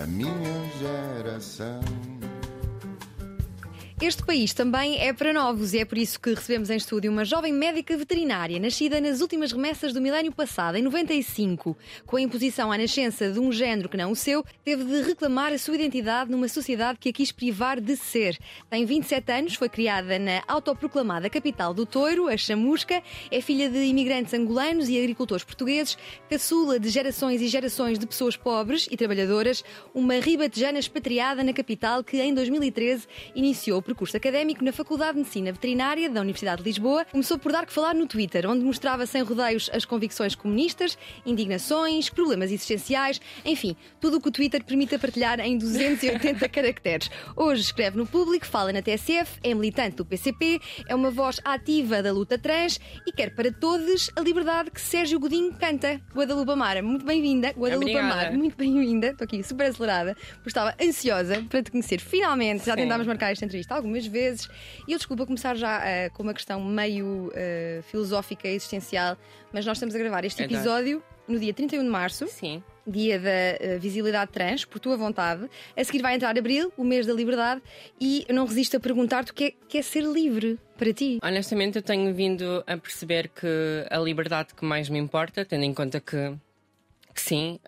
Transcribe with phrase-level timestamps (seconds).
[0.00, 0.32] a minha
[0.78, 2.19] geração.
[4.02, 7.22] Este país também é para novos e é por isso que recebemos em estúdio uma
[7.22, 11.76] jovem médica veterinária, nascida nas últimas remessas do milénio passado, em 95.
[12.06, 15.52] Com a imposição à nascença de um género que não o seu, teve de reclamar
[15.52, 18.38] a sua identidade numa sociedade que a quis privar de ser.
[18.70, 23.84] Tem 27 anos, foi criada na autoproclamada capital do Toiro, a Chamusca, é filha de
[23.84, 25.98] imigrantes angolanos e agricultores portugueses,
[26.30, 29.62] caçula de gerações e gerações de pessoas pobres e trabalhadoras,
[29.92, 35.50] uma ribatejana expatriada na capital que em 2013 iniciou percurso académico na Faculdade de Medicina
[35.50, 37.04] Veterinária da Universidade de Lisboa.
[37.06, 42.08] Começou por dar que falar no Twitter, onde mostrava sem rodeios as convicções comunistas, indignações,
[42.08, 47.10] problemas existenciais, enfim, tudo o que o Twitter permite partilhar em 280 caracteres.
[47.34, 52.00] Hoje escreve no público, fala na TSF, é militante do PCP, é uma voz ativa
[52.00, 56.00] da luta trans e quer para todos a liberdade que Sérgio Godinho canta.
[56.14, 57.48] Guadalupe Amara, muito bem-vinda.
[57.56, 59.08] Guadalupe Amara, muito bem-vinda.
[59.08, 62.00] Estou aqui super acelerada, porque estava ansiosa para te conhecer.
[62.00, 64.48] Finalmente, já tentámos marcar esta entrevista algumas vezes.
[64.86, 69.16] E eu desculpa começar já uh, com uma questão meio uh, filosófica e existencial,
[69.52, 72.26] mas nós estamos a gravar este episódio no dia 31 de março.
[72.28, 72.62] Sim.
[72.86, 75.48] Dia da uh, visibilidade trans, por tua vontade.
[75.76, 77.62] A seguir vai entrar abril, o mês da liberdade,
[78.00, 81.18] e eu não resisto a perguntar-te o que é, que é ser livre para ti.
[81.22, 83.46] Honestamente, eu tenho vindo a perceber que
[83.90, 86.34] a liberdade que mais me importa, tendo em conta que
[87.14, 87.60] sim,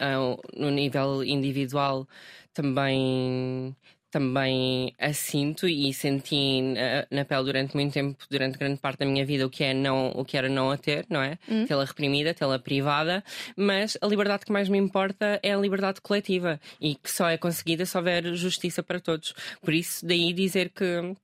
[0.56, 2.08] no nível individual
[2.54, 3.76] também
[4.12, 9.24] também assinto e senti na, na, pele durante muito tempo, durante grande parte da minha
[9.24, 11.38] vida, o que, é não, o que era não a ter, não é?
[11.50, 11.64] Hum.
[11.66, 13.24] Tê-la reprimida, tê-la privada,
[13.56, 17.38] mas a liberdade que mais me importa é a liberdade coletiva e que só é
[17.38, 19.34] conseguida se houver justiça para todos.
[19.62, 21.14] Por isso, daí dizer que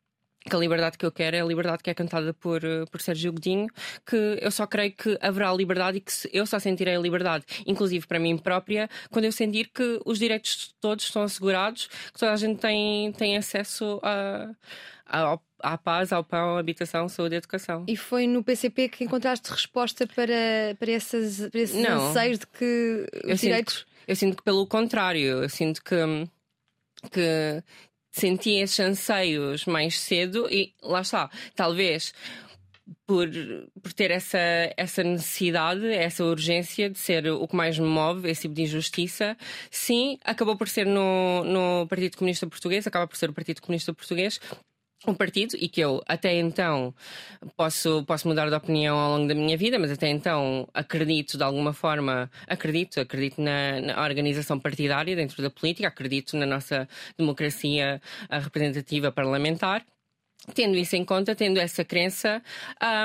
[0.49, 3.01] que a liberdade que eu quero é a liberdade que é cantada por, eh, por
[3.01, 3.67] Sérgio Godinho,
[4.07, 8.07] que eu só creio que haverá liberdade e que eu só sentirei a liberdade, inclusive
[8.07, 12.33] para mim própria, quando eu sentir que os direitos de todos estão assegurados, que toda
[12.33, 14.51] a gente tem, tem acesso a,
[15.07, 17.85] a, à paz, ao pão, à habitação, saúde e educação.
[17.89, 22.47] E foi no PCP que encontraste resposta para, para, essas, para esses Não, anseios de
[22.47, 23.75] que os eu direitos.
[23.79, 25.97] Sinto, eu sinto que pelo contrário, eu sinto que
[27.13, 27.63] que
[28.19, 32.13] senti esses anseios mais cedo e lá está, talvez
[33.07, 33.29] por,
[33.83, 34.39] por ter essa,
[34.77, 39.37] essa necessidade, essa urgência de ser o que mais me move, esse tipo de injustiça,
[39.71, 43.93] sim, acabou por ser no, no Partido Comunista Português, acaba por ser o Partido Comunista
[43.95, 44.41] Português,
[45.07, 46.95] um partido e que eu até então
[47.57, 51.45] posso, posso mudar de opinião ao longo da minha vida, mas até então acredito de
[51.45, 58.01] alguma forma, acredito, acredito na, na organização partidária dentro da política, acredito na nossa democracia
[58.31, 59.85] representativa parlamentar.
[60.55, 62.43] Tendo isso em conta, tendo essa crença,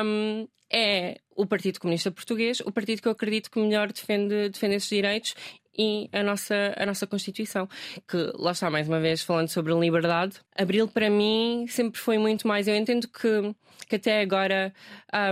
[0.06, 4.76] um, é o Partido Comunista Português, o partido que eu acredito que melhor defende, defende
[4.76, 5.36] esses direitos
[5.78, 7.68] e a nossa, a nossa Constituição.
[8.08, 10.36] Que lá está, mais uma vez, falando sobre liberdade.
[10.56, 12.68] Abril para mim sempre foi muito mais.
[12.68, 13.56] Eu entendo que,
[13.88, 14.74] que até agora.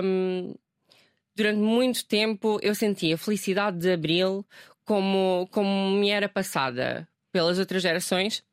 [0.03, 0.53] Um,
[1.35, 4.45] durante muito tempo eu sentia a felicidade de Abril
[4.83, 8.43] como, como me era passada pelas outras gerações,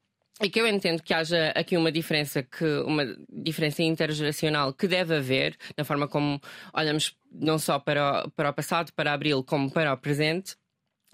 [0.41, 5.16] e que eu entendo que haja aqui uma diferença que uma diferença intergeracional que deve
[5.16, 6.41] haver na forma como
[6.72, 10.56] olhamos não só para o, para o passado, para abril, como para o presente.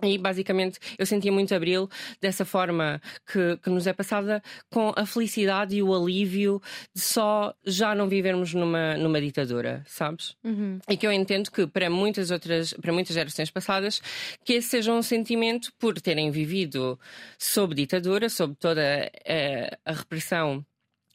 [0.02, 1.88] E basicamente eu sentia muito Abril
[2.20, 3.00] dessa forma
[3.30, 6.60] que, que, nos é passada, com a felicidade e o alívio
[6.92, 10.34] de só já não vivermos numa, numa ditadura, sabes?
[10.42, 10.80] Uhum.
[10.88, 14.02] E que eu entendo que para muitas outras, para muitas gerações passadas,
[14.44, 16.98] que esse seja um sentimento por terem vivido
[17.38, 20.64] sob ditadura, sob toda a, eh, a repressão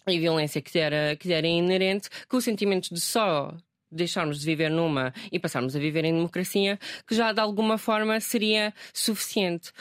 [0.07, 3.53] e violência que era, que era inerente, que o sentimento de só
[3.91, 8.19] deixarmos de viver numa e passarmos a viver em democracia, que já de alguma forma
[8.19, 9.71] seria suficiente.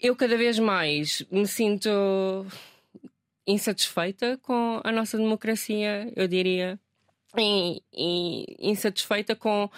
[0.00, 1.88] Eu cada vez mais me sinto
[3.46, 6.78] insatisfeita com a nossa democracia, eu diria,
[7.36, 9.70] e, e insatisfeita com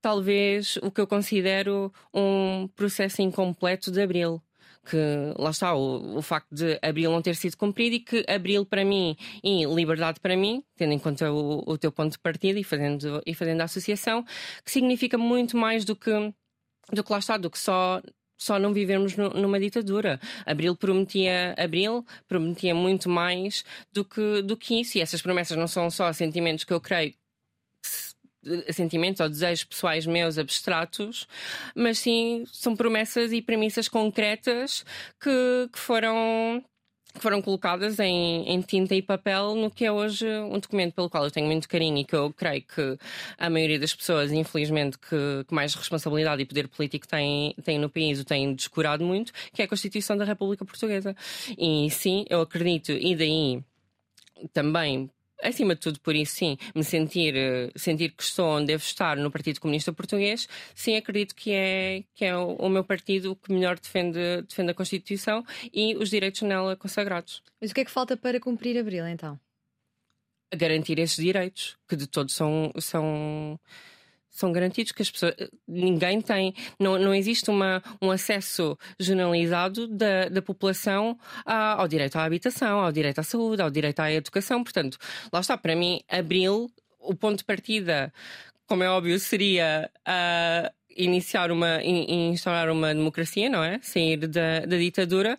[0.00, 4.42] talvez o que eu considero um processo incompleto de abril
[4.84, 4.96] que
[5.38, 8.84] lá está o, o facto de Abril não ter sido cumprido e que Abril para
[8.84, 12.64] mim e Liberdade para mim, tendo em conta o, o teu ponto de partida e
[12.64, 14.24] fazendo, e fazendo a associação,
[14.64, 16.10] que significa muito mais do que,
[16.92, 18.00] do que lá está, do que só
[18.36, 20.20] só não vivermos numa ditadura.
[20.44, 25.68] Abril prometia Abril prometia muito mais do que do que isso e essas promessas não
[25.68, 27.14] são só sentimentos que eu creio
[28.72, 31.26] sentimentos ou desejos pessoais meus abstratos,
[31.74, 34.84] mas sim são promessas e premissas concretas
[35.20, 36.62] que, que foram
[37.14, 41.08] que foram colocadas em, em, tinta e papel no que é hoje um documento pelo
[41.08, 42.98] qual eu tenho muito carinho e que eu creio que
[43.38, 48.18] a maioria das pessoas, infelizmente, que, que mais responsabilidade e poder político têm, no país,
[48.18, 51.14] o têm descurado muito, que é a Constituição da República Portuguesa.
[51.56, 53.62] E sim, eu acredito, e daí
[54.52, 55.08] também
[55.44, 59.16] acima de tudo, por isso, sim, me sentir, eh, sentir que estou onde devo estar
[59.16, 63.52] no Partido Comunista Português, sim, acredito que é, que é o, o meu partido que
[63.52, 67.42] melhor defende, defende a Constituição e os direitos nela consagrados.
[67.60, 69.38] Mas o que é que falta para cumprir Abril, então?
[70.54, 72.72] Garantir esses direitos, que de todos são.
[72.78, 73.58] são
[74.34, 75.34] são garantidos que as pessoas
[75.66, 81.16] ninguém tem não, não existe uma, um acesso generalizado da, da população
[81.46, 84.62] a, ao direito à habitação ao direito à saúde ao direito à educação.
[84.64, 84.98] Portanto
[85.32, 88.12] lá está para mim abril o ponto de partida
[88.66, 93.78] como é óbvio seria uh, iniciar uma instaurar uma democracia não é?
[93.82, 95.38] Sair da, da ditadura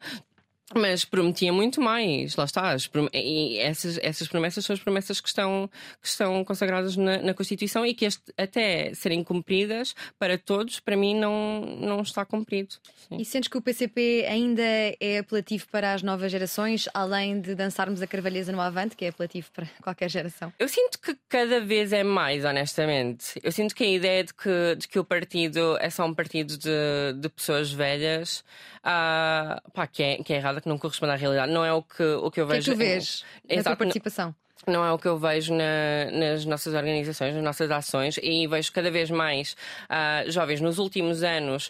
[0.73, 2.75] mas prometia muito mais, lá está.
[3.13, 5.69] E essas, essas promessas são as promessas que estão,
[6.01, 10.97] que estão consagradas na, na Constituição e que este, até serem cumpridas para todos, para
[10.97, 12.75] mim não, não está cumprido.
[13.07, 13.17] Sim.
[13.19, 18.01] E sentes que o PCP ainda é apelativo para as novas gerações, além de dançarmos
[18.01, 20.51] a Carvalheza no Avante, que é apelativo para qualquer geração?
[20.57, 23.39] Eu sinto que cada vez é mais, honestamente.
[23.43, 26.57] Eu sinto que a ideia de que, de que o partido é só um partido
[26.57, 28.43] de, de pessoas velhas,
[28.79, 31.51] uh, pá, que, é, que é errada que não corresponde à realidade.
[31.51, 32.71] Não é o que, o que eu vejo.
[32.71, 34.35] O que é que tu vês na tua participação?
[34.67, 38.71] Não é o que eu vejo na, nas nossas organizações, nas nossas ações, e vejo
[38.71, 41.69] cada vez mais uh, jovens nos últimos anos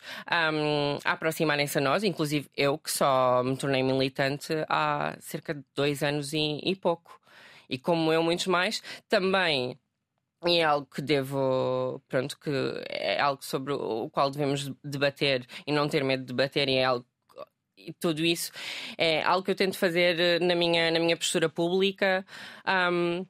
[0.53, 6.03] um, aproximarem-se a nós, inclusive eu, que só me tornei militante há cerca de dois
[6.03, 7.19] anos e, e pouco.
[7.69, 9.77] E como eu, muitos mais, também
[10.45, 12.51] e é algo que devo, pronto, que
[12.87, 16.85] é algo sobre o qual devemos debater e não ter medo de debater, e é
[16.85, 17.05] algo
[17.77, 18.51] e tudo isso
[18.97, 22.25] é algo que eu tento fazer eh, na minha, na minha postura pública.
[22.67, 23.25] Um,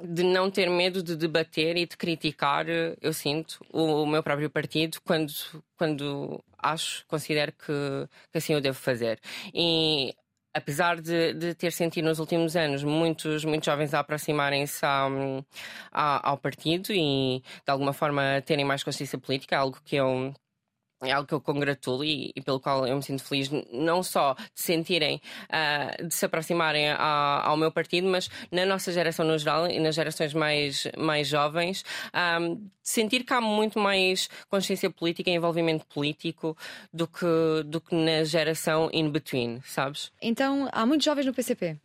[0.00, 4.22] de não ter medo de debater e de criticar, eh, eu sinto, o, o meu
[4.22, 5.32] próprio partido quando,
[5.76, 9.18] quando acho, considero que, que assim eu devo fazer.
[9.54, 10.14] E
[10.56, 14.84] apesar de, de, ter sentido nos últimos anos muitos, muitos jovens a aproximarem-se
[15.92, 20.34] ao, partido e de alguma forma terem mais consciência política, algo que eu
[21.02, 24.34] é algo que eu congratulo e, e, pelo qual eu me sinto feliz, não só
[24.34, 25.20] de sentirem,
[25.50, 29.78] uh, de se aproximarem a, ao meu partido, mas na nossa geração no geral e
[29.78, 35.28] nas gerações mais, mais jovens, um, ah, de sentir que há muito mais consciência política
[35.30, 36.56] e envolvimento político
[36.92, 37.26] do que,
[37.66, 40.12] do que na geração in between, sabes?
[40.22, 41.78] Então, há muitos jovens no PCP?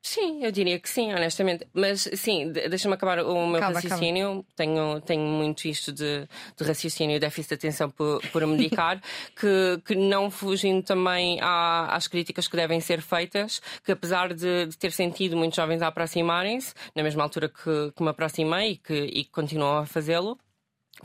[0.00, 1.66] Sim, eu diria que sim, honestamente.
[1.72, 4.26] Mas sim, deixa-me acabar o meu calma, raciocínio.
[4.26, 4.44] Calma.
[4.56, 9.02] Tenho, tenho muito isto de, de raciocínio e déficit de atenção por, por medicar,
[9.38, 14.66] que, que não fugindo também à, às críticas que devem ser feitas, que apesar de,
[14.66, 18.76] de ter sentido muitos jovens a aproximarem-se, na mesma altura que, que me aproximei e
[18.76, 20.38] que, e que continuam a fazê-lo,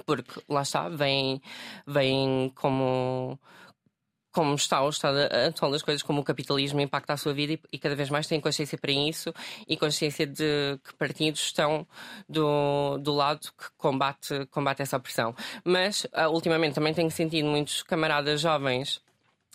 [0.06, 1.42] porque lá está, vêm,
[1.86, 3.40] vêm como
[4.34, 7.60] como está o estado atual das coisas, como o capitalismo impacta a sua vida e,
[7.72, 9.34] e, cada vez mais têm consciência para isso
[9.68, 11.88] e consciência de que partidos estão
[12.28, 15.36] do, do lado que combate, combate essa opressão.
[15.64, 19.00] Mas, uh, ultimamente, também tenho sentido muitos camaradas jovens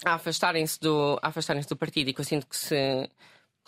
[0.05, 3.11] a afastarem-se do, afastarem do partido e que eu sinto que se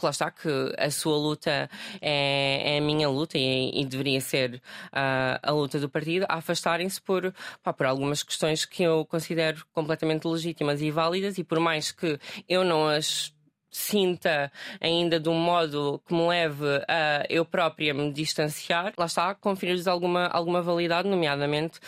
[0.00, 0.48] que lá está, que
[0.78, 1.70] a sua luta
[2.00, 6.36] é, é a minha luta e, e deveria ser uh, a luta do partido, a
[6.36, 7.32] afastarem-se por,
[7.62, 12.18] pá, por algumas questões que eu considero completamente legítimas e válidas, e por mais que
[12.48, 13.32] eu não as
[13.72, 19.32] sinta ainda de um modo que me leve a eu própria me distanciar, lá está,
[19.32, 21.78] conferir-lhes alguma, alguma validade, nomeadamente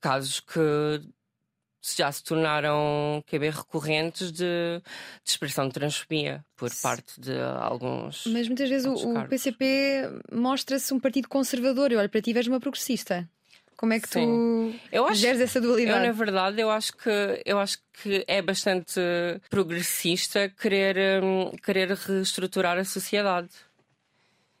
[0.00, 0.60] casos que
[1.96, 8.24] já se tornaram QB recorrentes de, de expressão de transfobia por parte de alguns.
[8.26, 11.92] Mas muitas vezes o, PCP mostra-se um partido conservador.
[11.92, 13.28] Eu olho para ti e uma progressista.
[13.78, 14.74] Como é que Sim.
[14.80, 16.00] tu eu acho, geres essa dualidade?
[16.00, 19.00] Eu, na verdade, eu acho que eu acho que é bastante
[19.48, 23.50] progressista querer, um, querer reestruturar a sociedade.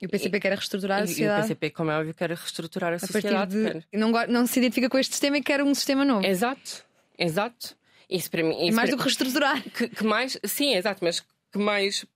[0.00, 1.40] E o PCP e, quer reestruturar a sociedade.
[1.40, 3.56] E o PCP, como é óbvio, quer reestruturar a, a sociedade.
[3.56, 6.24] De, não, não se identifica com este sistema e quer um sistema novo.
[6.24, 6.86] Exato.
[7.18, 7.76] Exato.
[8.08, 8.66] Isso para mim.
[8.66, 8.96] Isso mais para...
[8.96, 9.62] do que reestruturar.
[9.62, 12.06] Que, que, mais, sim, exato, mas que mais.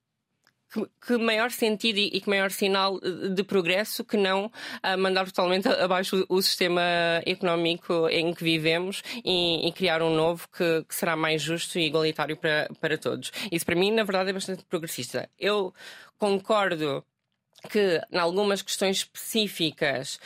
[0.71, 5.25] Que, que maior sentido e, e, que maior sinal de progresso que não uh, mandar
[5.25, 6.81] totalmente abaixo o, o, sistema
[7.27, 11.85] económico em que vivemos e, e criar um novo que, que, será mais justo e
[11.85, 13.31] igualitário para, para todos.
[13.51, 15.29] Isso para mim, na verdade, é bastante progressista.
[15.37, 15.71] Eu
[16.17, 17.05] concordo
[17.69, 20.19] que, em algumas questões específicas,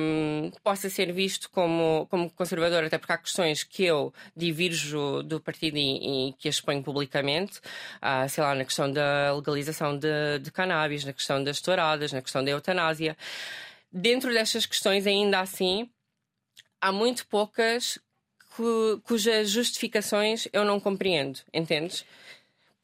[0.00, 5.40] um, possa ser visto como, como conservador, até porque há questões que eu divirjo do
[5.40, 7.58] partido e, e que exponho publicamente,
[8.02, 12.22] uh, sei lá, na questão da legalização de, de cannabis, na questão das touradas, na
[12.22, 13.16] questão da eutanásia.
[13.92, 15.88] Dentro destas questões, ainda assim,
[16.80, 17.98] há muito poucas
[19.02, 22.04] cujas justificações eu não compreendo, entendes?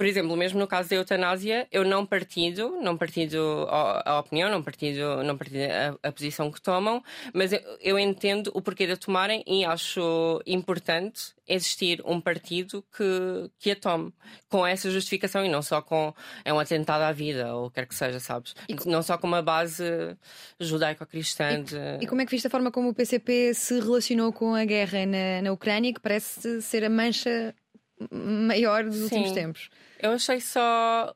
[0.01, 4.63] Por exemplo, mesmo no caso da eutanásia, eu não partido, não partido a, opinião, não
[4.63, 5.61] partido, não partido
[6.03, 7.05] a, a, posição que tomam,
[7.35, 12.83] mas eu, eu, entendo o porquê de a tomarem e acho importante existir um partido
[12.97, 14.11] que, que a tome
[14.49, 16.15] com essa justificação e não só com
[16.47, 18.55] é um atentado à vida ou quer que seja, sabes?
[18.71, 19.85] E, não só com uma base
[20.59, 21.63] judaico-cristã.
[21.63, 21.77] De...
[22.01, 25.05] E, como é que viste a forma como o PCP se relacionou com a guerra
[25.05, 27.55] na, na Ucrânia, que parece ser a mancha
[28.11, 29.03] maior dos Sim.
[29.03, 29.71] últimos tempos?
[30.03, 31.15] Eu achei só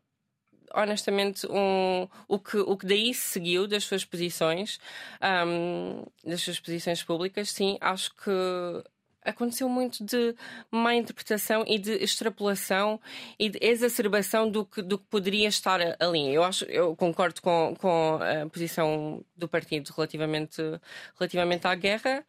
[0.74, 4.80] honestamente um, o, que, o que daí seguiu das suas posições
[5.46, 8.30] um, das suas posições públicas sim acho que
[9.24, 10.34] aconteceu muito de
[10.70, 13.00] má interpretação e de extrapolação
[13.38, 16.34] e de exacerbação do que, do que poderia estar ali.
[16.34, 20.60] Eu acho, eu concordo com, com a posição do partido relativamente,
[21.18, 22.24] relativamente à guerra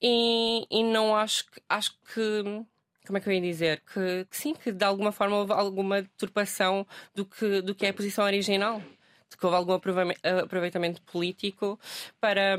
[0.00, 2.64] e, e não acho que acho que
[3.06, 3.82] como é que eu ia dizer?
[3.92, 7.90] Que, que, sim, que de alguma forma houve alguma deturpação do que, do que é
[7.90, 8.82] a posição original.
[9.28, 11.78] De que houve algum aproveitamento político
[12.20, 12.56] para,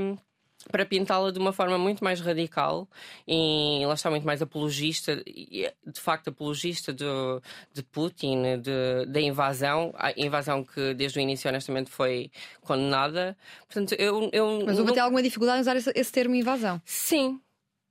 [0.69, 2.87] para pintá-la de uma forma muito mais radical
[3.25, 7.41] e lá está muito mais apologista, de facto apologista do,
[7.73, 12.29] de Putin, de, da invasão, a invasão que desde o início honestamente foi
[12.61, 13.37] condenada.
[13.65, 14.91] Portanto, eu, eu Mas houve não...
[14.91, 16.81] até alguma dificuldade em usar esse, esse termo invasão?
[16.83, 17.39] Sim,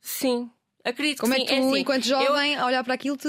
[0.01, 0.51] sim.
[0.87, 2.63] Acredito Como que é que tu, é assim, enquanto jovem, eu...
[2.63, 3.29] a olhar para aquilo, te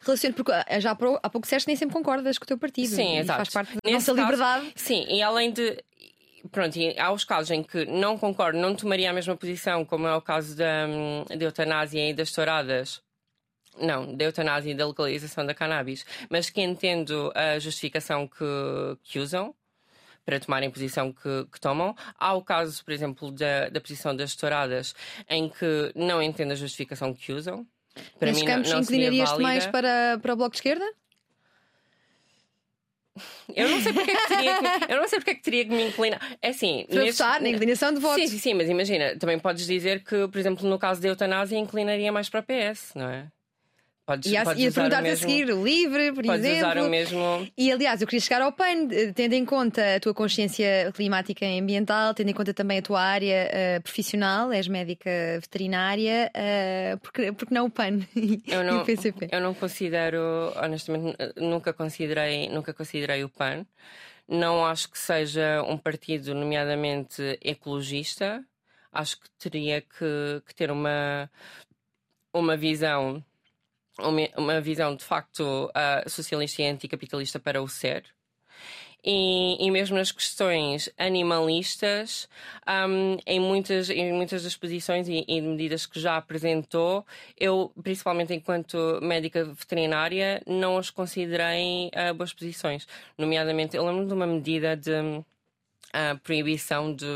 [0.00, 0.34] relaciona?
[0.34, 2.88] Porque eh, já há pouco disseste nem sempre concordas com o teu partido.
[2.88, 3.36] Sim, exato.
[3.36, 4.72] Faz parte da nossa caso, liberdade.
[4.74, 5.78] Sim, e além de.
[6.50, 10.06] Pronto, e há os casos em que não concordo, não tomaria a mesma posição, como
[10.06, 10.86] é o caso da,
[11.36, 13.02] da eutanásia e das touradas.
[13.78, 18.44] Não, da eutanásia e da legalização da cannabis, mas que entendo a justificação que,
[19.04, 19.54] que usam
[20.26, 21.94] para tomarem a posição que, que, tomam.
[22.18, 24.94] Há o caso, por exemplo, da, da posição das touradas,
[25.30, 27.64] em que não entendo a justificação que usam.
[28.18, 30.84] Para Nesses mim, campos, não, inclinarias-te mais para, para o Bloco de Esquerda?
[33.54, 35.64] Eu não sei porque é que teria que, eu não sei porque é que teria
[35.64, 36.20] que me inclinar.
[36.42, 37.22] É assim, para neste...
[37.22, 38.20] votar, na inclinação de votos.
[38.22, 41.56] Sim, sim, sim, mas imagina, também podes dizer que, por exemplo, no caso da eutanásia,
[41.56, 43.28] inclinaria mais para a PS, não é?
[44.06, 46.70] Podes, e a, podes e a perguntar-te a seguir, livre, por podes exemplo.
[46.70, 47.48] Usar o mesmo...
[47.58, 51.44] E aliás, eu queria chegar ao PAN, eh, tendo em conta a tua consciência climática
[51.44, 55.10] e ambiental, tendo em conta também a tua área uh, profissional, és médica
[55.40, 57.98] veterinária, uh, porque, porque não o PAN
[58.46, 59.28] eu não, e o PCP?
[59.32, 60.20] Eu não considero,
[60.54, 63.66] honestamente, nunca considerei, nunca considerei o PAN.
[64.28, 68.44] Não acho que seja um partido, nomeadamente ecologista.
[68.92, 71.28] Acho que teria que, que ter uma,
[72.32, 73.20] uma visão
[73.98, 78.04] uma, visão de facto uh, socialista e anticapitalista para o ser.
[79.08, 82.28] E, e, mesmo nas questões animalistas,
[82.88, 87.06] um, em, muitas, em muitas das posições e, e, medidas que já apresentou,
[87.38, 92.88] eu, principalmente enquanto médica veterinária, não as considerei uh, boas posições.
[93.16, 94.90] Nomeadamente, eu lembro de uma medida de
[95.92, 97.06] a proibição de,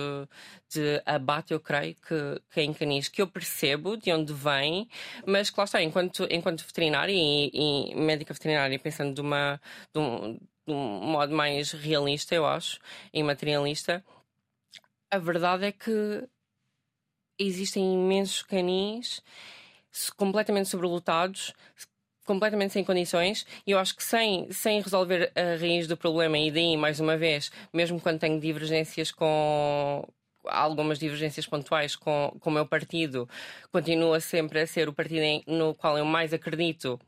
[0.69, 4.89] de abate, eu creio, que, que é em canis, que eu percebo de onde vem,
[5.27, 9.61] mas que lá está, enquanto, enquanto veterinária e, e médica veterinária, pensando de, uma,
[9.93, 10.35] de, um,
[10.67, 12.79] de um modo mais realista, eu acho,
[13.13, 14.05] e materialista,
[15.11, 16.29] a verdade é que
[17.39, 19.23] existem imensos canis
[20.17, 21.53] completamente sobrelotados
[22.31, 26.49] completamente sem condições e eu acho que sem, sem resolver a raiz do problema e
[26.49, 30.07] daí, mais uma vez, mesmo quando tenho divergências com
[30.45, 33.29] algumas divergências pontuais com, com o meu partido,
[33.73, 37.01] continua sempre a ser o partido em, no qual eu mais acredito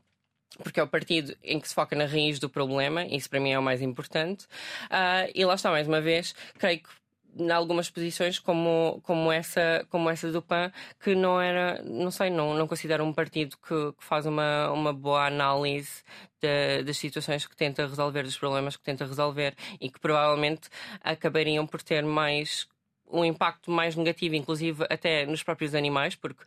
[0.61, 3.51] porque é o partido em que se foca na raiz do problema, isso para mim
[3.51, 4.45] é o mais importante.
[4.85, 6.89] Uh, e lá está, mais uma vez, creio que
[7.37, 12.29] em algumas posições como, como, essa, como essa do PAN, que não era, não sei,
[12.29, 16.03] não, não considero um partido que, que faz uma, uma boa análise
[16.41, 20.69] de, das situações que tenta resolver, dos problemas que tenta resolver e que provavelmente
[21.01, 22.67] acabariam por ter mais
[23.11, 26.43] um impacto mais negativo, inclusive até nos próprios animais, porque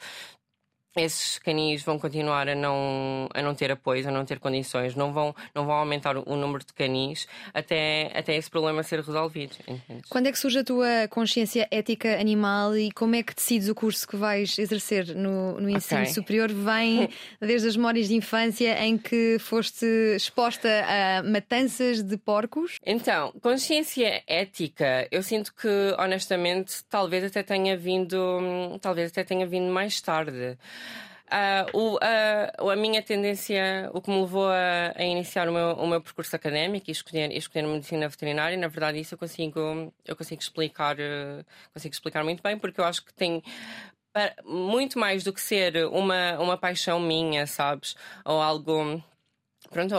[1.02, 5.12] esses canis vão continuar a não, a não ter apoio, a não ter condições, não
[5.12, 9.56] vão, não vão aumentar o número de canis até, até esse problema ser resolvido.
[9.66, 10.08] Entendes?
[10.08, 13.74] Quando é que surge a tua consciência ética animal e como é que decides o
[13.74, 16.12] curso que vais exercer no, no ensino okay.
[16.12, 16.52] superior?
[16.52, 17.08] Vem
[17.40, 22.76] desde as memórias de infância em que foste exposta a matanças de porcos?
[22.84, 29.70] Então, consciência ética, eu sinto que honestamente talvez até tenha vindo, talvez até tenha vindo
[29.72, 30.56] mais tarde.
[31.26, 35.72] Uh, o, uh, a minha tendência, o que me levou a, a iniciar o meu,
[35.72, 40.14] o meu, percurso académico e escolher, escolher medicina veterinária, na verdade, isso eu consigo, eu
[40.14, 43.42] consigo explicar, uh, consigo explicar muito bem, porque eu acho que tem
[44.44, 47.94] muito mais do que ser uma, uma paixão minha, sabes?
[48.24, 49.02] Ou algo.
[49.70, 49.94] Pronto,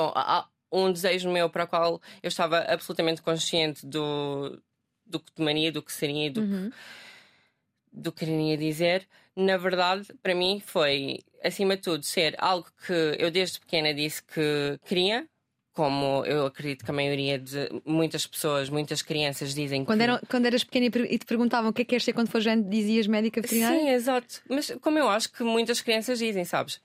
[0.71, 4.59] um desejo meu para o qual eu estava absolutamente consciente do,
[5.05, 6.71] do que tomaria, do que seria, do, uhum.
[6.71, 12.67] que, do que queria dizer na verdade, para mim foi, acima de tudo, ser algo
[12.85, 15.27] que eu desde pequena disse que queria,
[15.73, 20.03] como eu acredito que a maioria de muitas pessoas, muitas crianças dizem quando que...
[20.05, 22.45] Eram, quando eras pequena e te perguntavam o que é que queres ser quando fores
[22.45, 23.79] grande, dizias médica veterinária?
[23.79, 24.41] Sim, exato.
[24.49, 26.81] Mas como eu acho que muitas crianças dizem, sabes?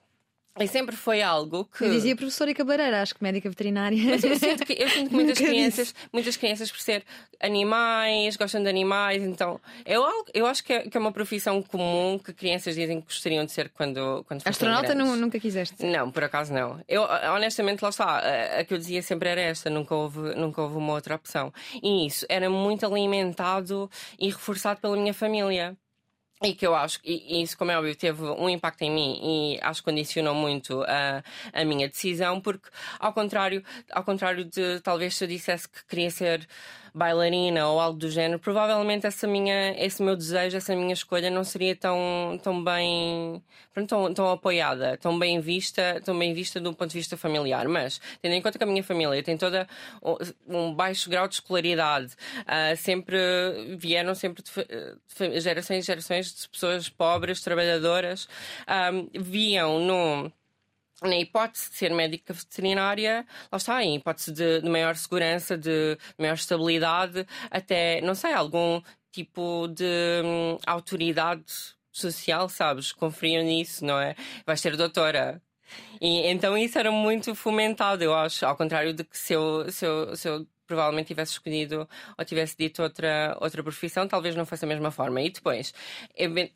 [0.61, 1.85] E sempre foi algo que.
[1.85, 3.99] Eu dizia professora e cabeleireira, acho que médica veterinária.
[4.05, 7.03] Mas eu sinto que, eu sinto que muitas crianças, muitas crianças, por ser
[7.41, 9.59] animais, gostam de animais, então.
[9.87, 10.05] Eu,
[10.35, 13.53] eu acho que é, que é uma profissão comum que crianças dizem que gostariam de
[13.53, 15.87] ser quando, quando Astronauta não, nunca quiseste?
[15.87, 16.79] Não, por acaso não.
[16.87, 17.03] Eu,
[17.35, 18.19] honestamente, lá está.
[18.19, 21.51] A, a, que eu dizia sempre era esta, nunca houve, nunca houve uma outra opção.
[21.83, 25.75] E isso era muito alimentado e reforçado pela minha família.
[26.45, 29.59] E que eu acho, e, isso, como é óbvio, teve um impacto em mim e
[29.63, 31.23] acho que condicionou muito a,
[31.53, 32.69] a minha decisão, porque,
[32.99, 36.49] ao contrário, ao contrário de talvez se eu dissesse que queria ser
[36.95, 41.43] bailarina ou algo do género, provavelmente essa minha, esse meu desejo, essa minha escolha não
[41.45, 46.75] seria tão, tão bem, pronto, tão, tão apoiada, tão bem vista, tão bem vista do
[46.75, 47.67] ponto de vista familiar.
[47.69, 49.67] Mas, tendo em conta que a minha família tem toda
[50.47, 53.17] um baixo grau de escolaridade, uh, sempre
[53.79, 58.29] vieram sempre de, gerações e gerações de pessoas pobres, trabalhadoras, um,
[58.67, 60.33] ah, viam no
[61.09, 65.99] na hipótese de ser médica veterinária, lá está, em hipótese de, de maior segurança, de
[66.19, 68.81] maior estabilidade, até, não sei, algum
[69.11, 69.85] tipo de
[70.25, 71.45] hum, autoridade
[71.93, 72.93] social, sabes?
[72.93, 74.15] Conferiam nisso, não é?
[74.47, 75.43] Vais ser doutora.
[76.01, 79.87] E, então isso era muito fomentado, eu acho, ao contrário de que se eu, se
[79.87, 81.89] eu, se eu provavelmente tivesse escolhido
[82.19, 85.21] ou tivesse dito outra, outra profissão, talvez não fosse a mesma forma.
[85.23, 85.75] E depois,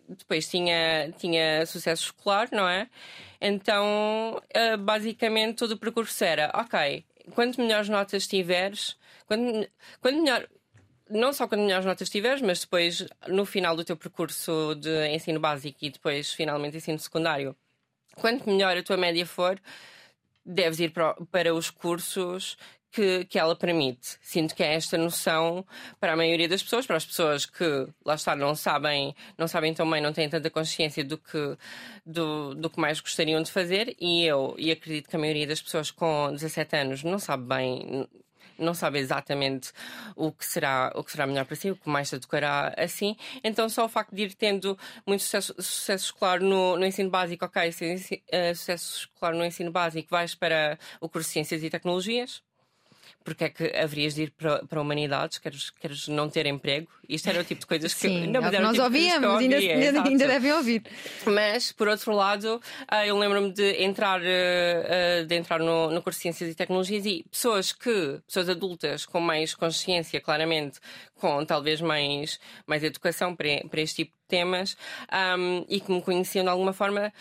[0.09, 2.89] depois tinha, tinha sucesso escolar, não é?
[3.41, 8.97] Então, eh, basicamente, todo o percurso era: ok, quanto melhores notas tiveres,
[9.27, 9.69] quanto,
[10.01, 10.49] quanto melhor
[11.09, 15.39] não só quando melhores notas tiveres, mas depois no final do teu percurso de ensino
[15.39, 17.55] básico e depois finalmente ensino secundário,
[18.17, 19.61] quanto melhor a tua média for,
[20.45, 22.57] deves ir para os cursos
[22.93, 24.19] que, que ela permite.
[24.23, 25.65] Sinto que é esta noção
[26.01, 27.65] para a maioria das pessoas, para as pessoas que
[28.05, 31.57] lá está, não sabem, não sabem tão bem, não têm tanta consciência do que,
[32.05, 35.61] do, do que mais gostariam de fazer, e eu e acredito que a maioria das
[35.61, 38.07] pessoas com 17 anos não sabe bem
[38.59, 39.73] não sabe exatamente
[40.15, 43.17] o que será o que será melhor para si, o que mais se educará assim.
[43.45, 47.45] Então, só o facto de ir tendo muito sucesso, sucesso escolar no, no ensino básico,
[47.45, 51.71] ok, se, uh, sucesso escolar no ensino básico, vais para o curso de Ciências e
[51.71, 52.43] Tecnologias
[53.27, 56.87] porque é que haverias de ir para, para humanidades, queres, queres não ter emprego?
[57.09, 60.03] Isto era o tipo de coisas que, Sim, não, é nós tipo ouvíamos, ainda, ainda,
[60.05, 60.85] ainda devem ouvir.
[61.27, 66.01] Mas, por outro lado, ah, eu lembro-me de entrar, ah, ah, de entrar no, no
[66.01, 70.79] curso de Ciências e Tecnologias e pessoas que, pessoas adultas com mais consciência, claramente,
[71.17, 74.77] com talvez mais, mais educação para, para este tipo de temas
[75.37, 77.13] um, e que me conheciam de alguma forma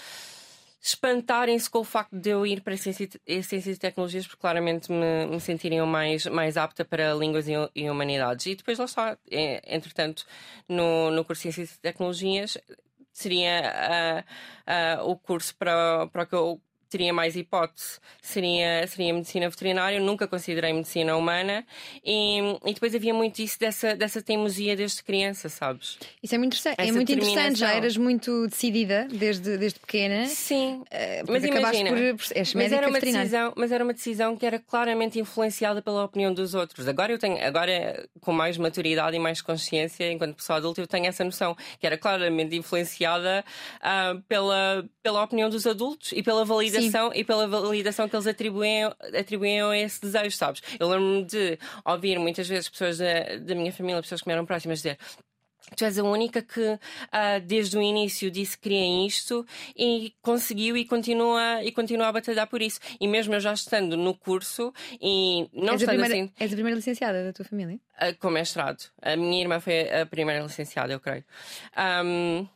[0.88, 5.40] espantarem-se com o facto de eu ir para ciências e tecnologias, porque claramente me, me
[5.40, 8.46] sentiriam mais, mais apta para línguas e, e humanidades.
[8.46, 10.26] E depois lá está, é, entretanto,
[10.70, 12.58] no, no curso de ciências e tecnologias
[13.12, 14.24] seria
[14.70, 19.50] uh, uh, o curso para, para o que eu teria mais hipótese seria, seria medicina
[19.50, 19.98] veterinária.
[19.98, 21.66] Eu nunca considerei medicina humana
[22.04, 25.98] e, e depois havia muito isso dessa, dessa teimosia desde criança, sabes?
[26.22, 26.90] Isso é muito interessante.
[26.90, 27.60] é muito interessante.
[27.60, 30.26] Já eras muito decidida desde, desde pequena.
[30.26, 34.46] Sim, uh, mas imagina, por, por, mas era uma decisão, mas era uma decisão que
[34.46, 36.88] era claramente influenciada pela opinião dos outros.
[36.88, 41.06] Agora eu tenho, agora com mais maturidade e mais consciência, enquanto pessoa adulta, eu tenho
[41.06, 43.44] essa noção que era claramente influenciada
[43.78, 47.20] uh, pela, pela opinião dos adultos e pela validação validação Sim.
[47.20, 48.86] e pela validação que eles atribuem,
[49.18, 50.62] atribuem a esse desejo, sabes?
[50.80, 54.46] Eu lembro-me de ouvir muitas vezes pessoas da, da minha família, pessoas que me eram
[54.46, 54.98] próximas, dizer
[55.76, 56.80] Tu és a única que uh,
[57.44, 62.48] desde o início disse que queria isto e conseguiu e continua, e continua a batalhar
[62.48, 62.80] por isso.
[63.00, 66.32] E mesmo eu já estando no curso e não és, estando a primeira, assim.
[66.40, 67.80] és a primeira licenciada da tua família?
[68.00, 68.84] Uh, com mestrado.
[69.02, 71.26] A minha irmã foi a primeira licenciada, eu creio.
[72.06, 72.48] Um,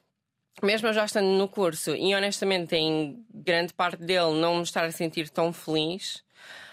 [0.61, 4.83] mesmo eu já estando no curso e honestamente em grande parte dele não me estar
[4.85, 6.23] a sentir tão feliz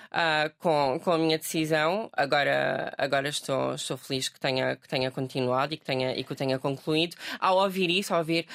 [0.06, 2.10] uh, com, com a minha decisão.
[2.12, 6.34] Agora, agora estou, estou feliz que tenha, que tenha continuado e que, tenha, e que
[6.34, 7.16] tenha concluído.
[7.38, 8.46] Ao ouvir isso, ao ouvir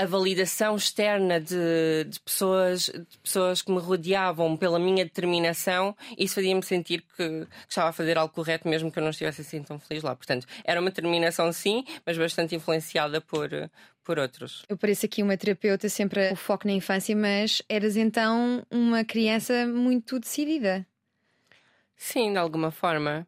[0.00, 6.36] a validação externa de, de, pessoas, de pessoas que me rodeavam pela minha determinação, isso
[6.36, 9.62] fazia-me sentir que, que, estava a fazer algo correto, mesmo que eu não estivesse assim
[9.62, 10.16] tão feliz lá.
[10.16, 13.50] Portanto, era uma determinação, sim, mas bastante influenciada por,
[14.02, 14.64] por outros.
[14.70, 19.66] Eu pareço aqui uma terapeuta, sempre o foco na infância, mas eras então uma criança
[19.66, 20.86] muito decidida.
[21.94, 23.26] Sim, de alguma forma.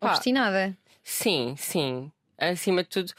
[0.00, 0.74] Obstinada.
[1.02, 2.10] Sim, sim.
[2.38, 3.12] Acima de tudo.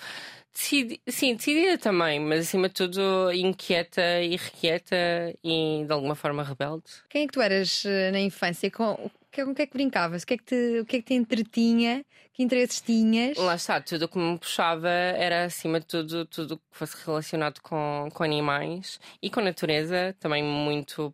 [0.55, 4.95] Decidi, sim, decidida também, mas acima de tudo inquieta, irrequieta
[5.43, 6.85] e de alguma forma rebelde.
[7.09, 8.71] Quem é que tu eras eh, na infância?
[8.71, 8.95] Com,
[9.35, 10.23] com o que é que brincavas?
[10.23, 12.05] O que é que te, o que é que te entretinha?
[12.31, 13.37] Que interesses tinhas?
[13.37, 17.59] Lá está, tudo o que me puxava era acima de tudo tudo que fosse relacionado
[17.61, 21.13] com, com animais e com natureza, também muito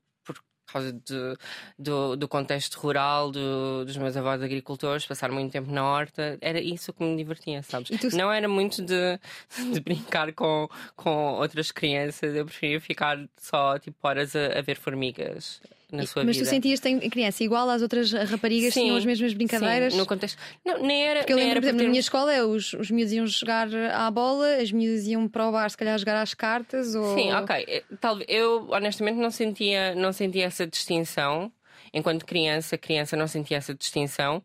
[0.74, 1.38] causa de,
[1.78, 6.60] do, do contexto rural, do, dos meus avós agricultores, passar muito tempo na horta, era
[6.60, 7.90] isso que me divertia, sabes?
[8.00, 8.16] Tu...
[8.16, 9.20] Não era muito de,
[9.74, 14.78] de, brincar com, com outras crianças, eu preferia ficar só tipo horas a, a ver
[14.78, 16.48] formigas na sua Mas vida.
[16.48, 19.94] tu sentias-te em criança igual às outras raparigas sim, tinham as mesmas brincadeiras?
[19.94, 20.38] Sim, no contexto.
[20.66, 21.20] Não, nem era.
[21.20, 24.56] Porque eu lembro, por exemplo, na minha escola, os, os miúdos iam jogar à bola,
[24.56, 26.96] as miúdas iam para o bar, se calhar, jogar às cartas.
[26.96, 27.16] Ou...
[27.16, 27.66] Sim, ok.
[27.68, 31.52] Eh, talvez eu honestamente não sentia, não sentia essa distinção.
[31.94, 34.42] Enquanto criança, criança não sentia essa distinção.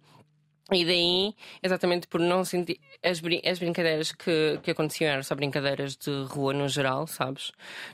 [0.72, 2.80] E daí, exatamente por não sentir.
[3.00, 7.52] As, brin as brincadeiras que, que aconteciam eram só brincadeiras de rua no geral, sabes?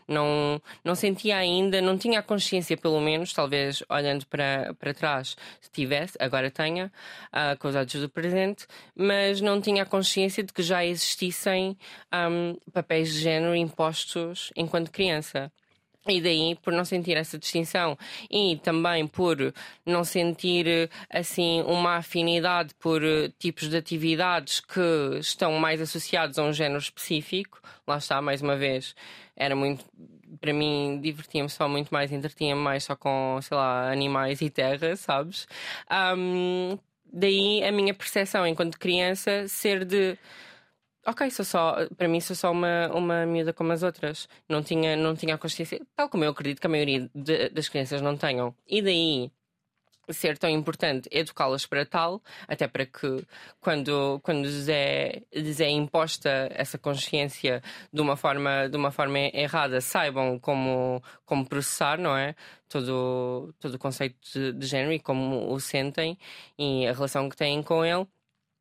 [0.09, 5.37] Não, não sentia ainda, não tinha a consciência, pelo menos, talvez olhando para, para trás,
[5.61, 6.91] se tivesse, agora tenha,
[7.29, 11.77] uh, com os olhos do presente, mas não tinha a consciência de que já existissem
[12.11, 15.53] um, papéis de género impostos enquanto criança.
[16.07, 17.97] E daí, por não sentir essa distinção
[18.29, 19.55] e também por
[19.87, 24.81] não sentir assim uma afinidade por eh, tipos de atividades que
[25.21, 28.97] estão mais associados a um género específico, lá está, mais uma vez,
[29.37, 29.85] era muito.
[30.41, 34.97] Para mim, divertia-me só muito mais, entretinha-me mais só com, sei lá, animais e terra,
[34.97, 35.47] sabes?
[36.17, 36.79] Um,
[37.12, 40.19] daí a minha percepção enquanto criança ser de
[41.07, 44.29] ok, sou só, para mim sou só uma, uma miúda como as outras.
[44.49, 47.69] Não tinha, não tinha a consciência, tal como eu acredito que a maioria de, das
[47.69, 48.55] crianças não tenham.
[48.67, 49.31] E daí
[50.11, 53.25] ser tão importante educá-las para tal, até para que
[53.61, 57.62] quando, quando lhes, é, lhes é imposta essa consciência
[57.93, 62.35] de uma forma, de uma forma errada, saibam como, como processar, não é?
[62.69, 66.19] Todo, todo o conceito de, de género e como o sentem
[66.59, 68.07] e a relação que têm com ele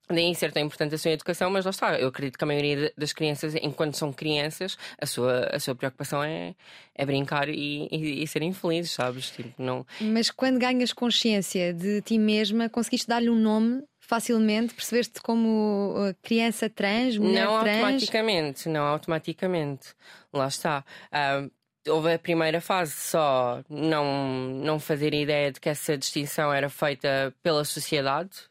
[0.10, 2.00] Daí ser tão importante a sua educação, mas lá está.
[2.00, 6.24] Eu acredito que a maioria das crianças, enquanto são crianças, a sua, a sua preocupação
[6.24, 6.54] é,
[6.94, 9.30] é brincar e, e, e serem felizes, sabes?
[9.30, 9.86] Tipo, não...
[10.02, 14.74] Mas quando ganhas consciência de ti mesma, conseguiste dar-lhe um nome facilmente?
[14.74, 17.78] Percebeste como uh, criança trans, mulher não trans?
[17.78, 19.94] Não automaticamente, não automaticamente.
[20.34, 20.84] Lá está.
[21.08, 21.50] Uh,
[21.90, 27.34] houve a primeira fase só não, não fazer ideia de que essa distinção era feita
[27.42, 28.51] pela sociedade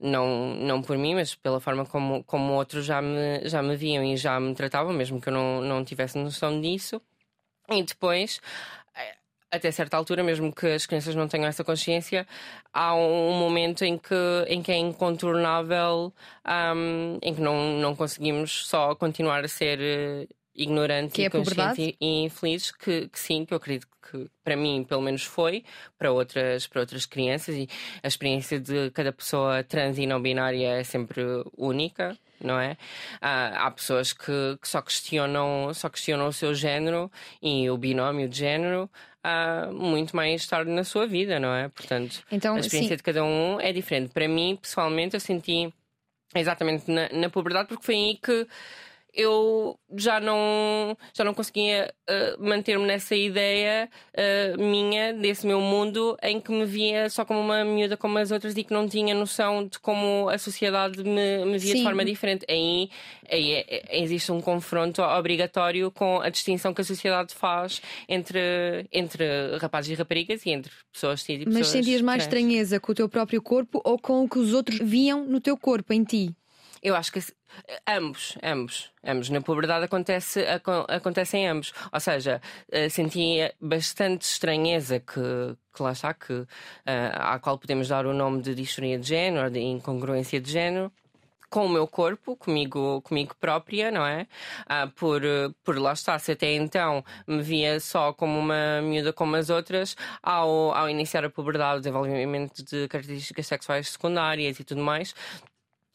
[0.00, 4.04] não, não por mim, mas pela forma como, como outros já me, já me viam
[4.04, 7.00] e já me tratavam, mesmo que eu não, não tivesse noção disso.
[7.70, 8.40] E depois,
[8.96, 9.16] eh,
[9.50, 12.26] até certa altura, mesmo que as crianças não tenham essa consciência,
[12.72, 14.14] há um momento em que,
[14.48, 16.12] em que é incontornável,
[16.46, 21.94] um, em que não, não conseguimos só continuar a ser ignorantes que e é conscientes
[22.00, 25.64] e infelizes, que, que, sim, que eu acredito que para mim pelo menos foi,
[25.98, 27.68] para outras, para outras crianças, e
[28.02, 31.22] a experiência de cada pessoa trans e não binária é sempre
[31.56, 32.16] única.
[32.38, 32.76] Não é?
[33.18, 38.28] Há, há pessoas que, que, só, questionam, só questionam o seu género e o binómio
[38.28, 38.90] de género
[39.24, 41.68] uh, muito mais tarde na sua vida, não é?
[41.68, 42.96] Portanto, então, a experiência sim.
[42.98, 44.12] de cada um é diferente.
[44.12, 45.72] Para mim, pessoalmente, eu senti
[46.34, 48.46] exatamente na, na puberdade, porque foi aí que
[49.16, 56.16] eu já não, já não conseguia uh, manter-me nessa ideia uh, minha, desse meu mundo,
[56.22, 59.14] em que me via só como uma miúda como as outras e que não tinha
[59.14, 61.78] noção de como a sociedade me, me via Sim.
[61.78, 62.44] de forma diferente.
[62.48, 62.90] Aí,
[63.30, 68.86] aí é, é, existe um confronto obrigatório com a distinção que a sociedade faz entre,
[68.92, 69.24] entre
[69.58, 72.26] rapazes e raparigas e entre pessoas cis e pessoas Mas sentias mais trans.
[72.26, 75.56] estranheza com o teu próprio corpo ou com o que os outros viam no teu
[75.56, 76.34] corpo, em ti?
[76.86, 77.18] Eu acho que
[77.84, 79.28] ambos, ambos, ambos.
[79.28, 80.44] Na puberdade acontece,
[80.86, 81.72] acontecem ambos.
[81.92, 82.40] Ou seja,
[82.72, 86.46] uh, sentia bastante estranheza que, que lá está, que, uh,
[86.86, 90.92] à qual podemos dar o nome de disforia de género, de incongruência de género
[91.50, 94.28] com o meu corpo, comigo, comigo própria, não é?
[94.66, 95.22] Ah, por,
[95.64, 99.96] por lá estar, se até então me via só como uma miúda como as outras,
[100.22, 105.14] ao, ao iniciar a puberdade, o desenvolvimento de características sexuais secundárias e tudo mais,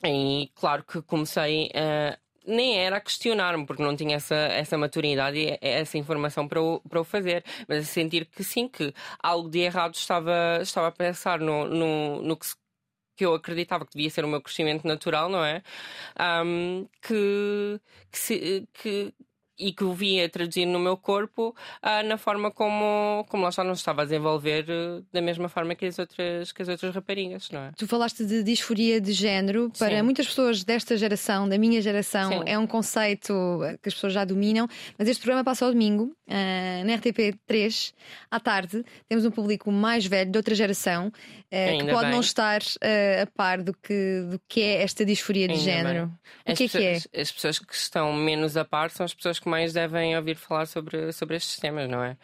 [0.04, 2.18] e claro que comecei a.
[2.46, 6.82] nem era a questionar-me, porque não tinha essa, essa maturidade e essa informação para o,
[6.90, 10.92] para o fazer, mas a sentir que sim, que algo de errado estava, estava a
[10.92, 12.48] pensar no, no, no que
[13.16, 15.62] que eu acreditava que devia ser o meu crescimento natural, não é?
[16.44, 17.80] Um, que,
[18.12, 19.14] que, se, que,
[19.62, 23.63] e que o via traduzir no meu corpo uh, na forma como, como lá está,
[23.63, 27.50] não estava a desenvolver uh, da mesma forma que as, outras, que as outras raparigas,
[27.52, 27.71] não é?
[27.78, 29.71] Tu falaste de disforia de género.
[29.78, 30.02] Para Sim.
[30.02, 32.43] muitas pessoas desta geração, da minha geração, Sim.
[32.47, 36.86] é um conceito que as pessoas já dominam, mas este programa passa ao domingo, uh,
[36.86, 37.93] na RTP3,
[38.32, 38.84] à tarde.
[39.08, 41.12] Temos um público mais velho, de outra geração,
[41.52, 42.12] que pode bem.
[42.12, 42.62] não estar
[43.21, 46.08] a par do que, do que é esta disforia de Ainda género.
[46.08, 46.54] Bem.
[46.54, 47.21] O que é pessoas, que é?
[47.21, 50.66] As pessoas que estão menos a par são as pessoas que mais devem ouvir falar
[50.66, 52.16] sobre, sobre estes temas, não é?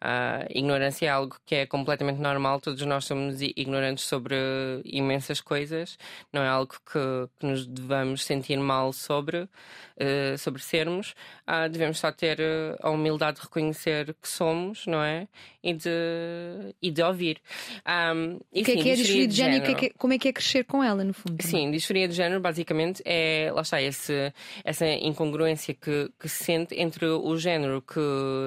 [0.00, 4.36] A ignorância é algo que é completamente normal, todos nós somos ignorantes sobre
[4.84, 5.98] imensas coisas,
[6.32, 11.14] não é algo que, que nos devamos sentir mal sobre, uh, sobre sermos.
[11.46, 15.28] Uh, devemos só ter eh, a humildade de reconhecer que somos, não é?
[15.62, 17.40] E de, e de ouvir.
[17.86, 19.64] Um, e, o que é sim, é que é disforia de género?
[19.64, 19.78] género.
[19.78, 21.42] Que é que, como é que é crescer com ela, no fundo?
[21.42, 24.32] Sim, disforia de género basicamente é, lá está, esse,
[24.64, 28.00] essa incongruência que, que se sente entre o género que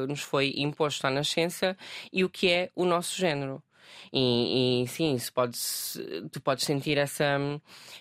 [0.08, 1.78] nos foi imposto à nascença
[2.12, 3.62] e o que é o nosso género.
[4.12, 6.00] E, e sim, se podes,
[6.32, 7.38] tu podes sentir essa,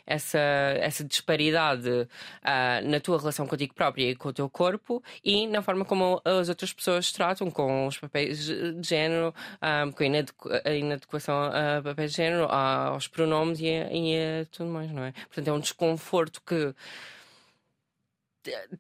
[0.07, 5.47] essa, essa disparidade uh, na tua relação contigo própria e com o teu corpo e
[5.47, 10.03] na forma como as outras pessoas tratam com os papéis de género, um, ah, com
[10.03, 14.71] a, inadequ a inadequação a papéis de género, aos pronomes e a, e a tudo
[14.71, 15.13] mais, não é?
[15.13, 16.75] Portanto, é um desconforto que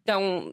[0.04, 0.52] tão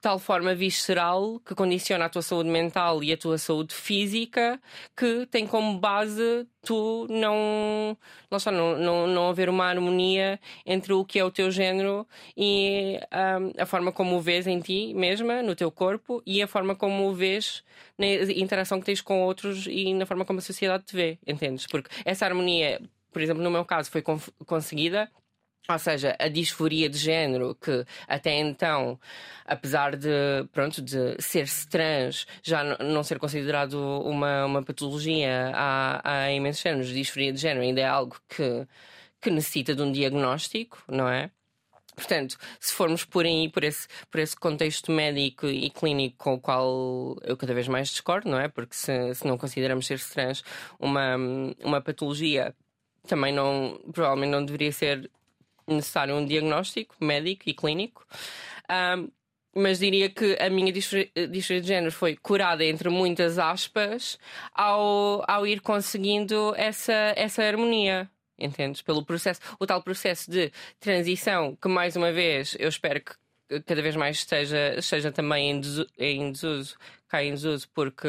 [0.00, 4.60] tal forma visceral que condiciona a tua saúde mental e a tua saúde física
[4.96, 7.96] que tem como base tu não
[8.30, 12.06] não, só, não, não, não haver uma harmonia entre o que é o teu género
[12.36, 16.46] e um, a forma como o vês em ti mesma, no teu corpo e a
[16.46, 17.62] forma como o vês
[17.98, 21.66] na interação que tens com outros e na forma como a sociedade te vê, entendes?
[21.66, 22.80] Porque essa harmonia,
[23.12, 24.02] por exemplo, no meu caso, foi
[24.46, 25.10] conseguida
[25.68, 28.98] ou seja, a disforia de género, que até então,
[29.44, 30.08] apesar de,
[30.52, 36.88] pronto, de ser-se trans, já não ser considerado uma, uma patologia há, há imensos anos,
[36.88, 38.66] disforia de género ainda é algo que,
[39.20, 41.30] que necessita de um diagnóstico, não é?
[41.96, 46.40] Portanto, se formos por aí, por esse, por esse contexto médico e clínico com o
[46.40, 48.48] qual eu cada vez mais discordo, não é?
[48.48, 50.44] Porque se, se não consideramos ser trans
[50.78, 51.16] uma,
[51.64, 52.54] uma patologia,
[53.06, 55.10] também não, provavelmente não deveria ser
[55.66, 58.06] necessário um diagnóstico médico e clínico.
[58.70, 59.08] Um,
[59.56, 64.18] mas diria que a minha disforia de género foi curada, entre muitas aspas,
[64.52, 68.10] ao, ao ir conseguindo essa, essa harmonia.
[68.38, 68.82] Entendes?
[68.82, 73.14] Pelo processo, o tal processo de transição que, mais uma vez, eu espero que
[73.64, 76.76] cada vez mais esteja, esteja também em, desuso, em desuso,
[77.08, 78.08] cá em desuso, porque.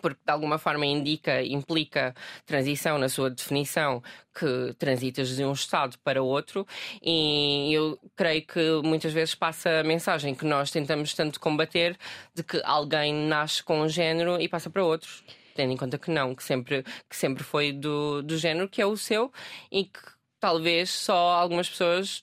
[0.00, 4.02] Porque de alguma forma indica, implica transição na sua definição,
[4.34, 6.66] que transitas de um estado para outro,
[7.02, 11.96] e eu creio que muitas vezes passa a mensagem que nós tentamos tanto combater
[12.34, 15.24] de que alguém nasce com um género e passa para outros.
[15.54, 18.86] Tendo em conta que não, que sempre, que sempre foi do, do género que é
[18.86, 19.32] o seu
[19.72, 20.00] e que
[20.38, 22.22] talvez só algumas pessoas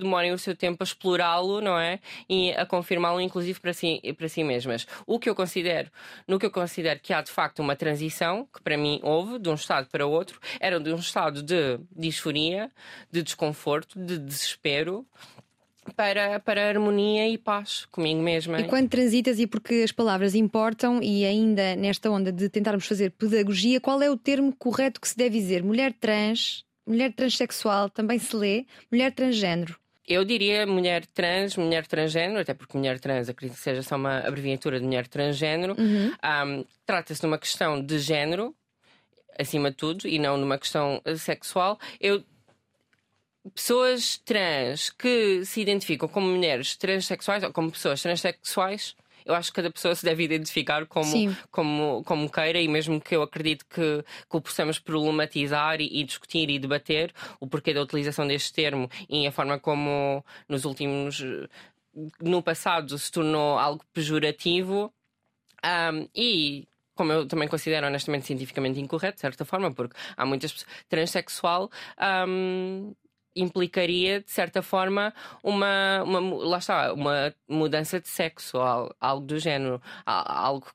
[0.00, 2.00] demorem o seu tempo a explorá-lo, não é?
[2.28, 4.86] E a confirmá-lo, inclusive, para si, para si mesmas.
[5.06, 5.90] O que eu considero,
[6.26, 9.48] no que eu considero que há de facto uma transição, que para mim houve, de
[9.48, 12.70] um estado para outro, era de um estado de disforia,
[13.10, 15.06] de desconforto, de desespero,
[15.96, 18.60] para, para harmonia e paz comigo mesma.
[18.60, 23.10] E quando transitas, e porque as palavras importam, e ainda nesta onda de tentarmos fazer
[23.12, 25.62] pedagogia, qual é o termo correto que se deve dizer?
[25.62, 29.79] Mulher trans, mulher transexual, também se lê, mulher transgênero.
[30.06, 34.18] Eu diria mulher trans, mulher transgênero, até porque mulher trans acredito que seja só uma
[34.20, 35.76] abreviatura de mulher transgênero.
[35.78, 36.12] Uhum.
[36.12, 38.54] Um, Trata-se de uma questão de género,
[39.38, 41.78] acima de tudo, e não de uma questão sexual.
[42.00, 42.24] Eu
[43.54, 49.56] pessoas trans que se identificam como mulheres transexuais ou como pessoas transexuais, eu acho que
[49.56, 54.04] cada pessoa se deve identificar como, como, como queira, e mesmo que eu acredito que,
[54.28, 58.90] que o possamos problematizar e, e, discutir e debater o porquê da utilização deste termo
[59.08, 61.22] e a forma como nos últimos.
[62.20, 64.92] no passado se tornou algo pejorativo.
[65.64, 70.52] Um, e como eu também considero honestamente cientificamente incorreto, de certa forma, porque há muitas
[70.52, 70.70] pessoas.
[70.88, 71.70] Transsexual
[72.28, 72.94] um,
[73.34, 78.58] implicaria, de certa forma, uma, uma, lá está, uma mudança de sexo,
[79.00, 80.66] algo do género, algo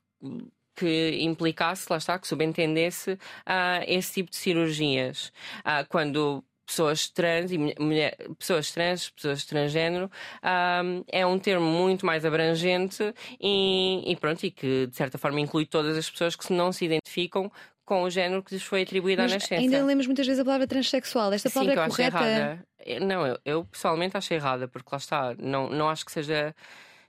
[0.74, 5.32] que implicasse, lá está, que subentendesse uh, esse tipo de cirurgias.
[5.60, 10.10] Uh, quando pessoas trans e mulher, pessoas trans, pessoas transgênero,
[10.42, 15.40] um, é um termo muito mais abrangente e, e, pronto, e que de certa forma
[15.40, 17.50] inclui todas as pessoas que não se identificam
[17.86, 19.62] com o género que lhes foi atribuído Mas à nascença.
[19.62, 21.32] Ainda lemos muitas vezes a palavra transexual.
[21.32, 22.16] Esta palavra Sim, é correta?
[22.18, 22.66] Errada.
[23.00, 26.54] Não, eu, eu, pessoalmente acho errada, porque lá está, não, não acho que seja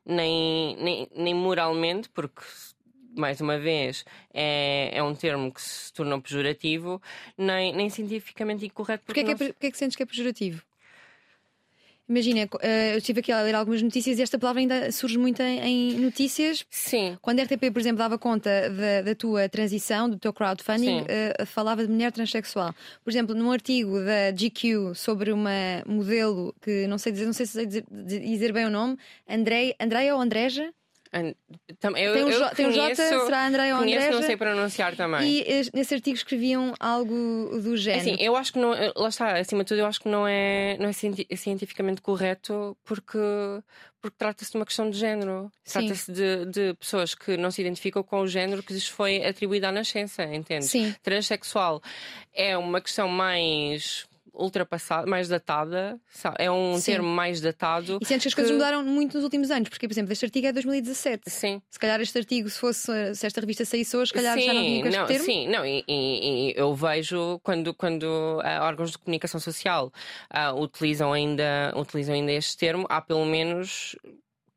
[0.06, 2.42] nem, nem, nem moralmente, porque
[3.16, 7.02] mais uma vez, é, é um termo que se tornou pejorativo,
[7.36, 9.04] nem, nem cientificamente incorreto.
[9.06, 10.62] Porque é, porquê é que sentes que é pejorativo?
[12.10, 15.42] Imagina, eh, eu estive aqui a ler algumas notícias e esta palavra ainda surge muito
[15.42, 16.66] em, notícias.
[16.70, 17.18] Sim.
[17.22, 21.46] Quando a RTP, por exemplo, dava conta da, da tua transição, do teu crowdfunding, uh,
[21.46, 22.74] falava de mulher transexual.
[23.04, 25.52] Por exemplo, num artigo da GQ sobre uma
[25.86, 29.76] modelo que não sei dizer, não sei se sei dizer, dizer bem o nome, Andrei,
[29.80, 30.74] Andreia ou Andreja?
[31.14, 31.36] Eu,
[31.78, 34.10] tem um, eu tem um J, será André ou André?
[34.12, 35.28] não sei pronunciar também.
[35.28, 38.02] E nesse artigo escriviam algo do género.
[38.02, 40.28] Assim, eu acho que não, eh, lá está, acima de tudo, eu acho que não
[40.28, 43.18] é, não é cientificamente correto porque,
[44.02, 45.52] porque trata-se de uma questão de género.
[45.64, 49.68] Trata-se de, de pessoas que não se identificam com o género que lhes foi atribuído
[49.68, 50.66] à nascença, entende?
[50.66, 50.94] Sim.
[51.02, 51.82] Transexual
[52.34, 54.08] é uma questão mais
[54.38, 56.00] ultrapassada, mais datada,
[56.38, 56.94] é um Sim.
[56.94, 58.00] termo mais datado.
[58.02, 60.48] E sentes que as coisas mudaram muito nos últimos anos, porque, por exemplo, este artigo
[60.48, 61.30] é 2017.
[61.30, 61.62] Sim.
[61.70, 64.54] Se calhar este artigo, se fosse se esta revista saísse hoje, se calhar sim, já
[64.54, 65.26] não tinha este não, termo.
[65.26, 69.92] Sim, não, e, e, e, eu vejo quando, quando uh, órgãos de comunicação social
[70.34, 73.96] uh, utilizam, ainda, utilizam ainda este termo, há pelo menos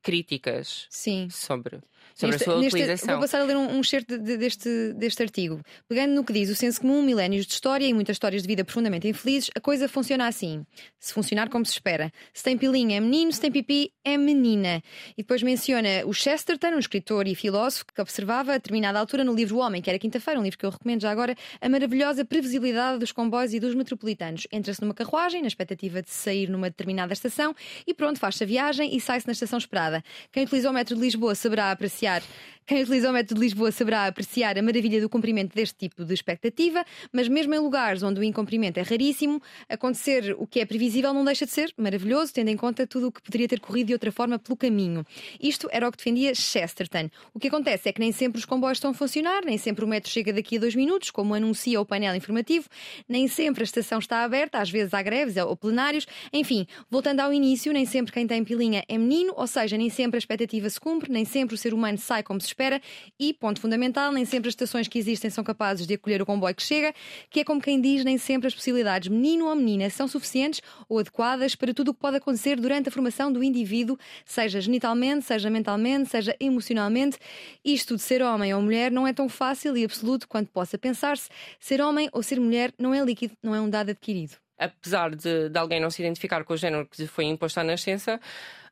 [0.03, 1.29] críticas sim.
[1.31, 1.81] sobre
[2.21, 3.15] sobre neste, a sua neste, utilização.
[3.15, 5.61] Vou passar a ler um, um excerto de, de, deste, deste artigo.
[5.89, 8.65] Pegando no que diz o senso comum, milénios de história e muitas histórias de vida
[8.65, 10.65] profundamente infelizes, a coisa funciona assim.
[10.99, 12.13] Se funcionar como se espera.
[12.33, 14.83] Se tem pilinha é menino, se tem pipi é menina.
[15.17, 19.35] E depois menciona o Chesterton, um escritor e filósofo que observava a determinada altura no
[19.35, 22.25] livro O Homem, que era quinta-feira, um livro que eu recomendo já agora, a maravilhosa
[22.25, 24.47] previsibilidade dos comboios e dos metropolitanos.
[24.53, 27.55] Entra-se numa carruagem, na expectativa de sair numa determinada estação,
[27.87, 30.03] e pronto, faz-se a viagem e sai-se na estação esperada.
[30.33, 32.23] Quem utilizou o metro de Lisboa saberá apreciar apreciar.
[32.67, 36.15] Quem utiliza o método de Lisboa saberá apreciar a maravilha do cumprimento deste tipo de
[36.15, 41.13] expectativa, mas mesmo em lugares onde o incumprimento é raríssimo, acontecer o que é previsível
[41.13, 43.93] não deixa de ser maravilhoso, tendo em conta tudo o que poderia ter corrido de
[43.95, 45.05] outra forma pelo caminho.
[45.41, 47.11] Isto era o que defendia Chesterton.
[47.35, 49.89] O que acontece é que nem sempre os comboios estão a funcionar, nem sempre o
[49.89, 52.69] metro chega daqui a dois minutos, como anuncia o painel informativo,
[53.09, 56.07] nem sempre a estação está aberta, às vezes há greves ou plenários.
[56.33, 60.17] Enfim, voltando ao início, nem sempre quem tem pilinha é menino, ou seja, nem sempre
[60.17, 62.81] a expectativa se cumpre, nem sempre o ser humano sai como se espera
[63.19, 66.55] e, ponto fundamental, nem sempre as estações que existem são capazes de acolher o comboio
[66.55, 66.95] que chega,
[67.29, 70.99] que é como quem diz, nem sempre as possibilidades menino ou menina são suficientes ou
[70.99, 75.51] adequadas para tudo o que pode acontecer durante a formação do indivíduo, seja genitalmente, seja
[75.51, 77.19] mentalmente, seja emocionalmente.
[77.65, 81.29] Isto de ser homem ou mulher não é tão fácil e absoluto quanto possa pensar-se.
[81.59, 85.49] Ser homem ou ser mulher não é líquido, não é um dado adquirido apesar de,
[85.49, 88.21] de, alguém não se identificar com o género que lhe foi imposto à nascença,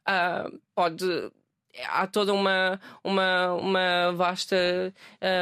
[0.06, 1.04] uh, pode
[1.86, 4.56] há toda uma, uma, uma vasta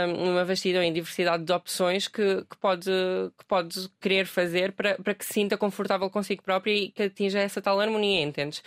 [0.08, 2.90] hum, uma vastidão e diversidade de opções que, que, pode,
[3.38, 7.38] que pode querer fazer para, para que se sinta confortável consigo própria e que atinja
[7.38, 8.62] essa tal harmonia, entendes?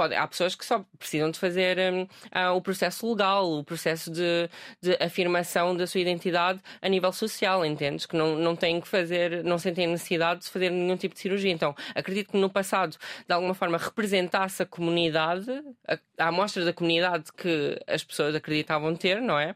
[0.00, 4.10] Pode, há pessoas que só precisam de fazer um, uh, o processo legal, o processo
[4.10, 4.48] de,
[4.80, 8.06] de, afirmação da sua identidade a nível social, entendes?
[8.06, 11.52] Que não, não têm que fazer, não sentem necessidade de fazer nenhum tipo de cirurgia.
[11.52, 12.96] Então, acredito que no passado,
[13.28, 15.50] de alguma forma, representasse a comunidade,
[15.86, 19.54] a, a amostra da comunidade que as pessoas acreditavam ter, não é?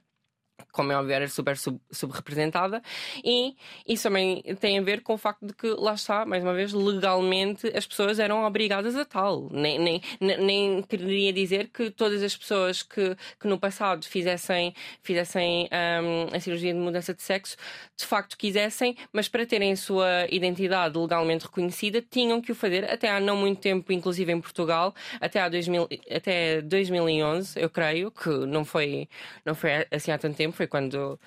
[0.73, 2.83] Como é óbvio, era super sub, subrepresentada,
[3.25, 6.53] e isso também tem a ver com o facto de que, lá está, mais uma
[6.53, 9.49] vez, legalmente as pessoas eram obrigadas a tal.
[9.51, 15.69] Nem, nem, nem queria dizer que todas as pessoas que, que no passado fizessem, fizessem
[16.03, 17.57] um, a cirurgia de mudança de sexo
[17.97, 22.85] de facto quisessem, mas para terem a sua identidade legalmente reconhecida tinham que o fazer
[22.91, 28.11] até há não muito tempo, inclusive em Portugal, até, há 2000, até 2011, eu creio,
[28.11, 29.09] que não foi,
[29.45, 31.19] não foi assim há tanto tempo tempo, foi quando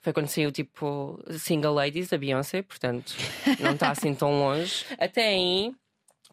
[0.00, 3.14] foi quando saiu tipo Single Ladies da Beyoncé, portanto
[3.60, 4.84] não está assim tão longe.
[4.98, 5.72] Até aí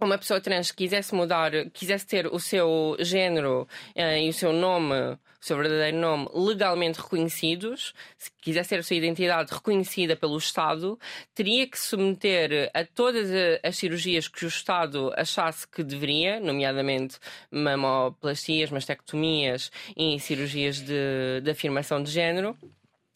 [0.05, 4.95] uma pessoa trans quisesse mudar, quisesse ter o seu género uh, e o seu nome,
[4.95, 10.99] o seu verdadeiro nome, legalmente reconhecidos, se quisesse ter a sua identidade reconhecida pelo Estado,
[11.33, 13.29] teria que submeter a todas
[13.63, 17.17] as cirurgias que o Estado achasse que deveria, nomeadamente
[17.49, 22.57] mamoplastias, mastectomias e cirurgias de, de afirmação de género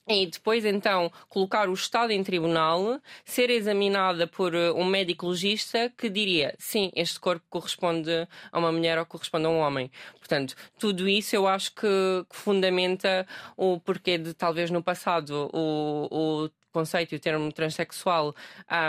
[0.07, 5.91] e depois então colocar o Estado em tribunal, ser examinada por eh, um médico legista
[5.97, 9.89] que diria sim, este corpo corresponde a uma mulher ou corresponde a um homem.
[10.19, 11.87] Portanto, tudo isso eu acho que,
[12.29, 13.25] que fundamenta
[13.55, 18.35] o porquê de talvez no passado o, o conceito e o termo transexual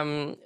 [0.05, 0.37] um,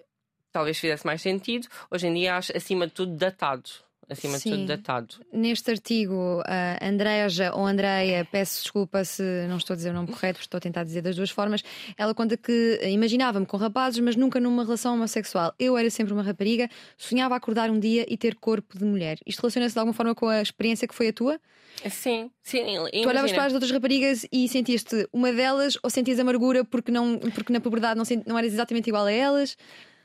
[0.52, 1.66] talvez fizesse mais sentido.
[1.90, 4.50] Hoje em dia acho acima de tudo datado acima Sim.
[4.50, 5.14] de tudo datado.
[5.32, 10.08] Neste artigo, a Andreja ou Andreia, peço desculpa se não estou a dizer o nome
[10.08, 11.62] correto, porque estou a tentar dizer das duas formas.
[11.96, 15.54] Ela conta que imaginava-me com rapazes, mas nunca numa relação homossexual.
[15.58, 19.18] Eu era sempre uma rapariga, sonhava acordar um dia e ter corpo de mulher.
[19.26, 21.40] Isto relaciona-se de alguma forma com a experiência que foi a tua?
[21.88, 22.74] Sim, sim.
[22.74, 23.02] Imagina.
[23.02, 27.18] Tu olhavas para as outras raparigas e sentiste uma delas ou sentias amargura porque, não,
[27.18, 29.56] porque na puberdade não, não eras exatamente igual a elas?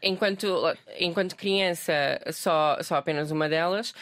[0.03, 0.45] Enquanto,
[0.99, 3.93] enquanto criança, só, só apenas uma delas.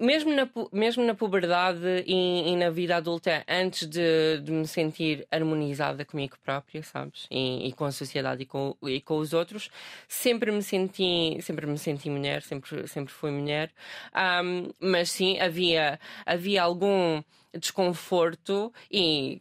[0.00, 5.26] Mesmo na, mesmo na puberdade e, e na vida adulta, antes de, de, me sentir
[5.30, 7.26] harmonizada comigo própria, sabes?
[7.30, 9.70] E, e, com a sociedade e com, e com os outros,
[10.08, 13.70] sempre me senti, sempre me senti mulher, sempre, sempre fui mulher.
[14.14, 17.22] Um, mas sim, havia, havia algum
[17.56, 19.40] desconforto e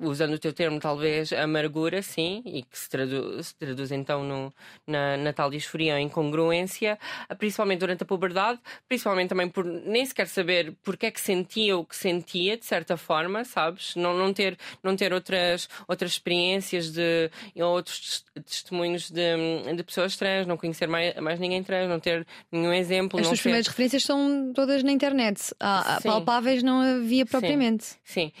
[0.00, 4.52] usando o teu termo, talvez, amargura, sim, e que se traduz, se traduz então no,
[4.86, 6.98] na, na tal disforia ou incongruência,
[7.28, 8.58] ah, principalmente durante a puberdade,
[8.88, 12.96] principalmente também por nem sequer saber porque é que sentia o que sentia, de certa
[12.96, 13.94] forma, sabes?
[13.96, 20.16] Não, não, ter, não ter outras, outras experiências de, ou outros testemunhos de, de pessoas
[20.16, 23.20] trans, não conhecer mais, mais ninguém trans, não ter nenhum exemplo.
[23.20, 25.54] As tuas primeiras referências são todas na internet.
[25.60, 27.84] Há, palpáveis não havia propriamente.
[28.04, 28.32] Sim,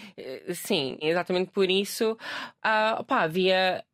[0.48, 3.84] sim, sim exatamente por isso uh, pá, havia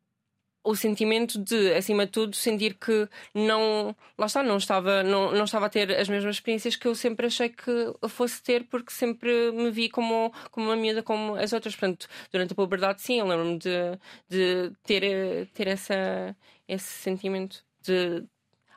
[0.63, 5.45] o sentimento de, acima de tudo, sentir que não, lá está, não estava, não, não
[5.45, 9.51] estava a ter as mesmas experiências que eu sempre achei que fosse ter, porque sempre
[9.51, 11.75] me vi como, como uma miúda como as outras.
[11.75, 13.97] Portanto, durante a puberdade, sim, eu lembro-me de,
[14.29, 16.35] de ter, ter essa,
[16.67, 18.23] esse sentimento de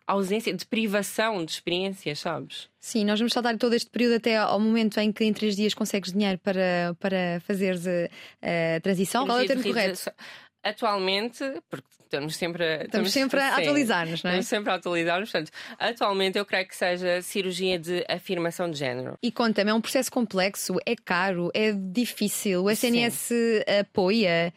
[0.06, 2.68] ausência, de privação de experiências, sabes?
[2.80, 5.74] Sim, nós vamos saltar todo este período até ao momento em que em três dias
[5.74, 9.26] consegues dinheiro para, para fazeres a, a transição.
[9.26, 10.12] Qual é o termo correto?
[10.62, 14.34] Atualmente, porque estamos sempre, estamos, estamos sempre a atualizar-nos, não é?
[14.34, 15.30] Estamos sempre a atualizar-nos.
[15.30, 19.18] Portanto, atualmente eu creio que seja cirurgia de afirmação de género.
[19.22, 23.34] E conta-me, é um processo complexo, é caro, é difícil, o SNS Sim.
[23.80, 24.52] apoia.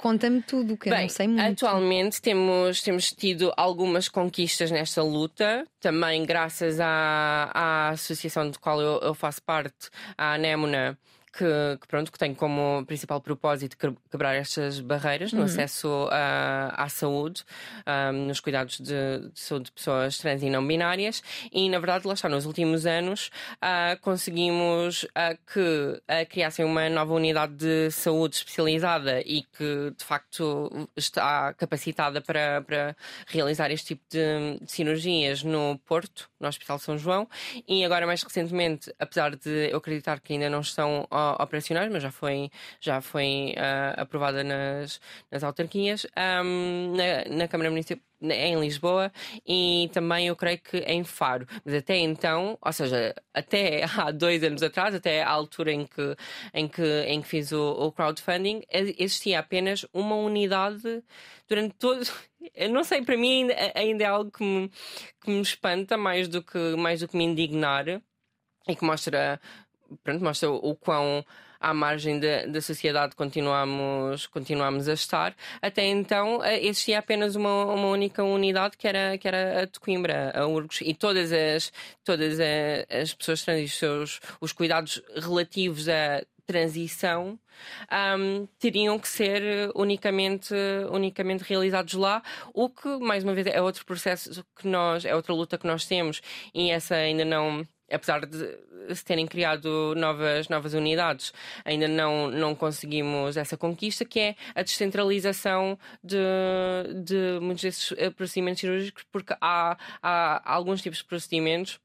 [0.00, 1.66] Conta-me tudo, que Bem, eu não sei muito.
[1.66, 8.80] Atualmente temos, temos tido algumas conquistas nesta luta, também graças à, à associação de qual
[8.80, 10.98] eu, eu faço parte, a Anémona
[11.32, 13.76] que, que, pronto, que tem como principal propósito
[14.10, 15.44] quebrar estas barreiras no uhum.
[15.46, 17.44] acesso à, à saúde,
[17.86, 21.22] um, nos cuidados de, de, saúde de pessoas trans e não binárias.
[21.52, 26.88] E, na verdade, lá está, nos últimos anos uh, conseguimos uh, que uh, criassem uma
[26.88, 33.88] nova unidade de saúde especializada e que, de facto, está capacitada para, para realizar este
[33.88, 37.28] tipo de, de cirurgias no Porto, no Hospital São João.
[37.68, 41.06] E agora, mais recentemente, apesar de eu acreditar que ainda não estão
[41.40, 42.50] operacionais, mas já foi,
[42.80, 45.00] já foi uh, aprovada nas,
[45.30, 46.06] nas autarquias,
[46.44, 49.10] um, na, na Câmara Municipal em Lisboa
[49.46, 51.46] e também eu creio que em Faro.
[51.64, 56.16] Mas até então, ou seja, até há dois anos atrás, até à altura em que,
[56.52, 61.02] em que, em que fiz o, o crowdfunding, existia apenas uma unidade
[61.48, 62.06] durante todo.
[62.54, 64.70] Eu não sei, para mim ainda, ainda é algo que me,
[65.20, 67.86] que me espanta mais do que, mais do que me indignar
[68.68, 69.40] e que mostra
[70.02, 71.24] pronto, mostra o, quão
[71.60, 75.34] à margem da, da sociedade continuamos, continuamos a estar.
[75.60, 79.78] Até então eh, existia apenas uma, uma única unidade que era, que era a de
[79.78, 81.72] Coimbra, a Urgos, e todas as,
[82.02, 87.38] todas as pessoas trans e os, seus, os cuidados relativos à transição
[88.18, 90.52] um, teriam que ser unicamente,
[90.90, 92.22] unicamente realizados lá,
[92.52, 95.84] o que, mais uma vez, é outro processo que nós, é outra luta que nós
[95.86, 96.20] temos
[96.52, 98.58] e essa ainda não apesar de
[98.94, 101.32] se terem criado novas, novas unidades,
[101.64, 106.16] ainda não, não conseguimos essa conquista, que é a descentralização de,
[107.04, 111.80] de muitos desses eh, procedimentos cirúrgicos, porque há, há alguns tipos de procedimentos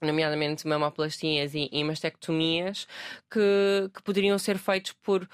[0.00, 2.86] nomeadamente mamoplastias e, e mastectomias,
[3.30, 5.28] que, que poderiam ser feitos por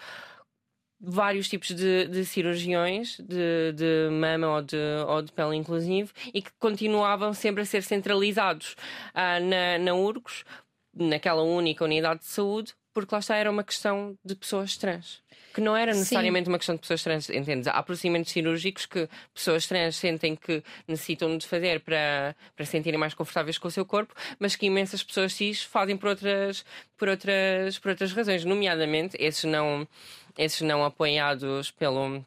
[1.01, 4.77] vários tipos de, de cirurgiões de, de, mama ou de,
[5.09, 8.77] ou de pele inclusive e que continuavam sempre a ser centralizados
[9.15, 10.45] uh, na, na URGOS,
[10.95, 15.23] naquela única unidade de saúde, porque lá está era uma questão de pessoas trans.
[15.53, 16.53] Que não era necessariamente Sim.
[16.53, 17.67] uma questão de pessoas trans, entendes?
[17.67, 22.99] Há procedimentos cirúrgicos que pessoas trans sentem que necessitam de fazer para, para se sentirem
[22.99, 26.65] mais confortáveis com o seu corpo, mas que imensas pessoas cis fazem por outras,
[26.97, 29.87] por outras, por outras razões, nomeadamente esses não,
[30.39, 32.25] esses não apoiados pelo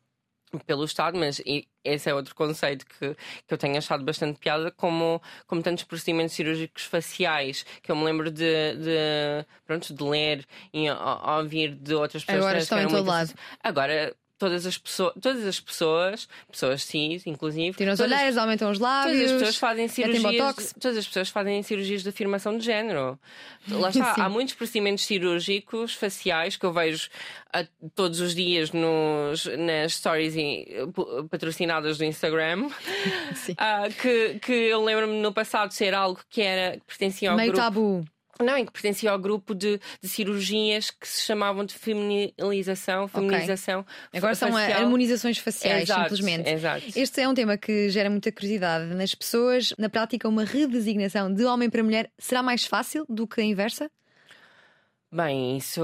[0.67, 1.41] pelo Estado, mas
[1.83, 3.15] esse é outro conceito que,
[3.47, 8.03] que eu tenho achado bastante piada, como, como tantos procedimentos cirúrgicos faciais que eu me
[8.03, 12.45] lembro de, de, pronto, de ler e ouvir de outras pessoas.
[12.45, 13.33] Agora estão em todo lado.
[13.61, 17.75] Agora todas as pessoas, todas as pessoas, pessoas cis, inclusive.
[17.77, 19.17] Tiram as olheiras, aumentam os lábios.
[19.17, 20.73] Todas as pessoas fazem cirurgias.
[20.79, 23.19] Todas as pessoas fazem cirurgias de afirmação de género.
[23.69, 27.09] Lá está, há muitos procedimentos cirúrgicos faciais que eu vejo
[27.53, 27.65] a,
[27.95, 30.35] todos os dias nos, nas stories
[31.29, 32.67] patrocinadas do Instagram.
[32.67, 37.51] uh, que, que eu lembro-me no passado ser algo que era que pertencia ao Meio
[37.51, 37.63] grupo.
[37.63, 38.05] tabu.
[38.39, 43.81] Não, em que pertencia ao grupo de, de, cirurgias que se chamavam de feminilização, feminização.
[43.81, 44.17] Okay.
[44.19, 44.51] Agora facial.
[44.51, 46.49] são harmonizações faciais, exato, simplesmente.
[46.49, 46.83] Exato.
[46.95, 49.73] Este é um tema que gera muita curiosidade nas pessoas.
[49.77, 53.89] Na prática, uma redesignação de homem para mulher será mais fácil do que a inversa?
[55.11, 55.83] Bem, isso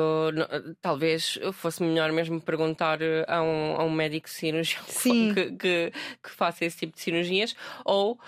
[0.82, 2.97] talvez fosse melhor mesmo perguntar
[3.28, 5.93] a um, a um médico cirurgião que, que,
[6.24, 8.20] que faça esse tipo de cirurgias ou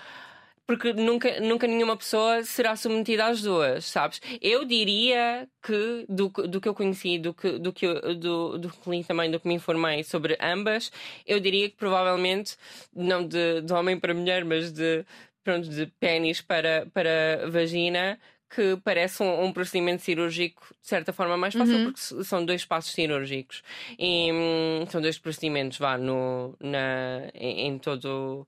[0.66, 4.20] porque nunca, nunca nenhuma pessoa será submetida às duas, sabes?
[4.40, 8.90] Eu diria que, do, do que eu conheci, do que, do que do, do que
[8.90, 10.92] li também, do que me informei sobre ambas,
[11.26, 12.56] eu diria que provavelmente,
[12.94, 15.04] não de, de homem para mulher, mas de,
[15.42, 18.18] pronto, de pênis para, para vagina,
[18.54, 21.84] que parece um, um, procedimento cirúrgico de certa forma mais fácil, uhum.
[21.84, 23.62] porque são dois passos cirúrgicos.
[23.98, 28.46] E hum, são dois procedimentos, vá, no, na, em, em todo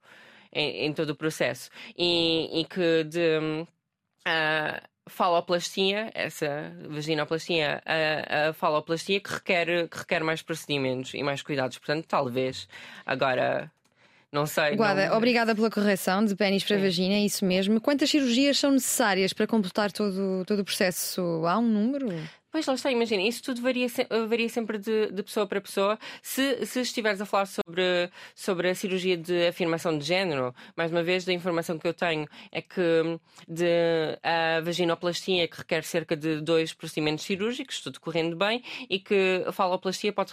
[0.54, 1.70] em, em todo o processo.
[1.96, 3.66] E, e que de.
[4.26, 11.42] Uh, faloplastia, essa vaginoplastia, a, a faloplastia que requer, que requer mais procedimentos e mais
[11.42, 11.78] cuidados.
[11.78, 12.68] Portanto, talvez
[13.04, 13.70] agora.
[14.32, 14.74] Não sei.
[14.74, 15.16] Guada, não...
[15.16, 16.82] obrigada pela correção de pênis para Sim.
[16.82, 17.80] vagina, é isso mesmo.
[17.80, 21.20] Quantas cirurgias são necessárias para completar todo, todo o processo?
[21.46, 22.08] Há um número?
[22.54, 23.88] Pois lá está, imagina, isso tudo varia,
[24.28, 25.98] varia sempre de, de, pessoa para pessoa.
[26.22, 31.02] Se, se estiveres a falar sobre, sobre a cirurgia de afirmação de género, mais uma
[31.02, 33.66] vez, da informação que eu tenho é que de
[34.22, 39.50] a vaginoplastia que requer cerca de dois procedimentos cirúrgicos, tudo correndo bem, e que a
[39.50, 40.30] faloplastia pode,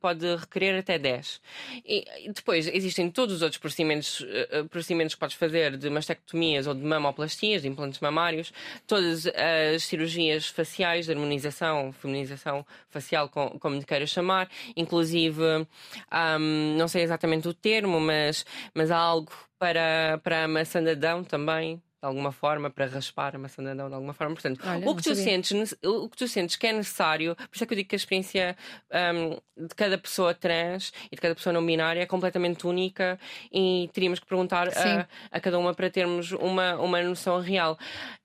[0.00, 1.40] pode requerer até 10.
[1.86, 6.74] E depois existem todos os outros procedimentos, eh, procedimentos que podes fazer de mastectomias ou
[6.74, 8.52] de mamoplastias, de implantes mamários,
[8.84, 16.76] todas as cirurgias faciais, de harmonização feminização, feminização facial, como lhe queira chamar, inclusive, um,
[16.76, 18.44] não sei exatamente o termo, mas,
[18.74, 23.36] mas há algo para, para a maçã de Adão também, de alguma forma, para raspar
[23.36, 24.34] a maçã de Adão de alguma forma.
[24.34, 27.62] Portanto, Olha, o, que tu sentes, o que tu sentes que é necessário, por isso
[27.62, 28.56] é que eu digo que a experiência
[29.14, 33.18] um, de cada pessoa trans e de cada pessoa não binária é completamente única
[33.52, 37.78] e teríamos que perguntar a, a, cada uma para termos uma, uma noção real.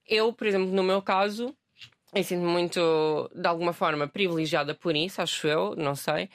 [0.08, 1.54] Eu, por exemplo, no meu caso,
[2.14, 6.30] eu sinto-me muito, de alguma forma, privilegiada por isso, acho eu, não sei.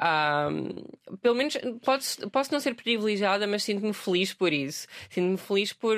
[0.00, 1.54] Um, pelo menos
[1.84, 4.86] posso, posso não ser privilegiada, mas sinto-me feliz por isso.
[5.10, 5.96] Sinto-me feliz por,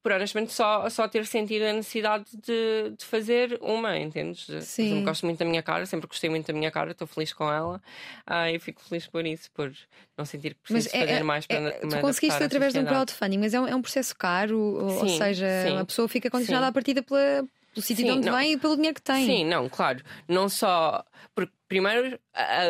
[0.00, 4.46] por honestamente só, só ter sentido a necessidade de, de fazer uma, entendes?
[4.64, 5.00] Sim.
[5.00, 7.52] Eu gosto muito da minha cara, sempre gostei muito da minha cara, estou feliz com
[7.52, 7.82] ela.
[8.24, 9.72] Ah, eu fico feliz por isso, por
[10.16, 11.56] não sentir que preciso é, fazer é, mais para.
[11.56, 15.02] É, tu conseguiste através de um crowdfunding, mas é um, é um processo caro, sim,
[15.02, 15.76] ou seja, sim.
[15.76, 16.70] a pessoa fica condicionada sim.
[16.70, 18.36] à partida pela pelo sítio de onde não.
[18.36, 19.24] vem e pelo dinheiro que tem.
[19.24, 20.02] Sim, não, claro.
[20.28, 21.04] Não só.
[21.34, 22.18] Porque, primeiro,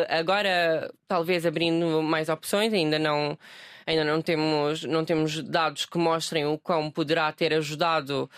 [0.09, 3.37] agora, talvez abrindo mais opções, ainda não.
[3.83, 8.29] Ainda não temos, não temos dados que mostrem o quão poderá ter ajudado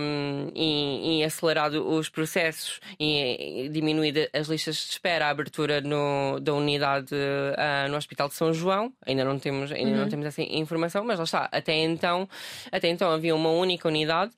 [0.00, 5.80] um, e, e, acelerado os processos e, e, diminuído as listas de espera, a abertura
[5.80, 8.92] no, da unidade uh, no Hospital de São João.
[9.04, 9.96] Ainda não temos, ainda uhum.
[9.96, 11.48] não temos essa informação, mas lá está.
[11.50, 12.28] Até então,
[12.70, 14.30] até então havia uma única unidade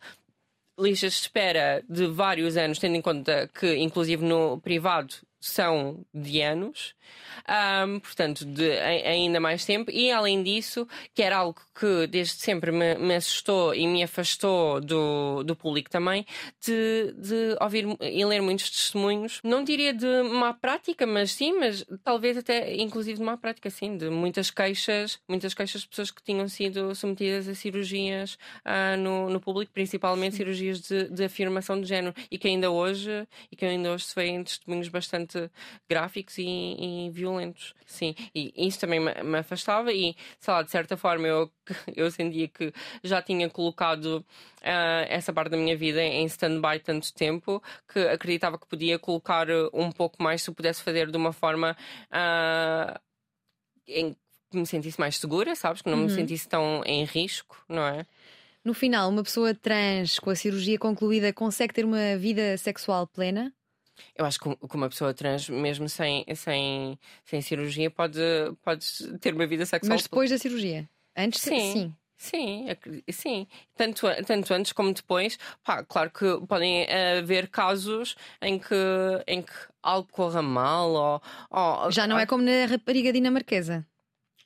[0.78, 5.14] listas de espera de vários anos, tendo em conta que, inclusive no privado,
[5.48, 6.94] são de anos
[7.86, 9.90] um, portanto, de, ainda mais tempo.
[9.90, 14.80] E além disso, que era algo que desde sempre me, me assustou e me afastou
[14.80, 16.26] do, do público também,
[16.64, 21.84] de, de ouvir e ler muitos testemunhos, não diria de má prática, mas sim, mas
[22.02, 26.22] talvez até inclusive de má prática, sim, de muitas queixas, muitas queixas de pessoas que
[26.22, 28.34] tinham sido submetidas a cirurgias
[28.64, 33.26] uh, no, no público, principalmente cirurgias de, de afirmação de género, e que ainda hoje,
[33.52, 35.50] e que ainda hoje se vêem testemunhos bastante bastante
[35.88, 37.74] gráficos e, e violentos.
[37.86, 41.50] Sim, e isso também me, me, afastava e, sei lá, de certa forma eu,
[41.94, 42.72] eu sentia que
[43.04, 44.24] já tinha colocado
[44.62, 47.62] uh, essa parte da minha vida em stand-by tanto tempo
[47.92, 51.76] que acreditava que podia colocar um pouco mais se pudesse fazer de uma forma
[52.10, 53.00] uh,
[53.86, 54.16] em
[54.50, 55.82] que me sentisse mais segura, sabes?
[55.82, 56.04] Que não uhum.
[56.04, 58.06] me sentisse tão em risco, não é?
[58.64, 63.52] No final, uma pessoa trans com a cirurgia concluída consegue ter uma vida sexual plena?
[64.14, 68.20] Eu acho que uma pessoa trans, mesmo sem, sem, sem cirurgia, pode,
[68.62, 68.86] pode
[69.20, 69.94] ter uma vida sexual.
[69.94, 70.88] Mas depois da cirurgia?
[71.16, 71.72] Antes, sim.
[71.72, 71.96] sim.
[72.18, 72.66] Sim,
[73.10, 73.46] sim.
[73.76, 75.38] Tanto, tanto antes como depois.
[75.62, 76.86] Pá, claro que podem
[77.18, 78.74] haver casos em que,
[79.26, 81.22] em que algo corra mal ou.
[81.50, 83.86] ou Já não é como na rapariga dinamarquesa.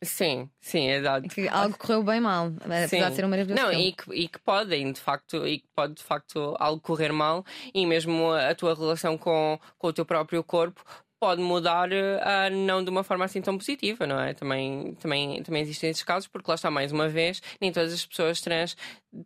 [0.03, 1.29] Sim, sim, é verdade.
[1.29, 3.09] Que algo correu bem mal, apesar sim.
[3.09, 3.63] de ser uma maravilhoso.
[3.63, 7.13] Não, e que, e que podem, de facto, e que pode de facto algo correr
[7.13, 7.45] mal,
[7.75, 10.83] e mesmo a tua relação com, com o teu próprio corpo
[11.21, 14.33] pode mudar uh, não de uma forma assim tão positiva, não é?
[14.33, 18.07] Também, também, também existem esses casos, porque lá está mais uma vez, nem todas as
[18.07, 18.75] pessoas trans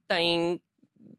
[0.09, 0.61] têm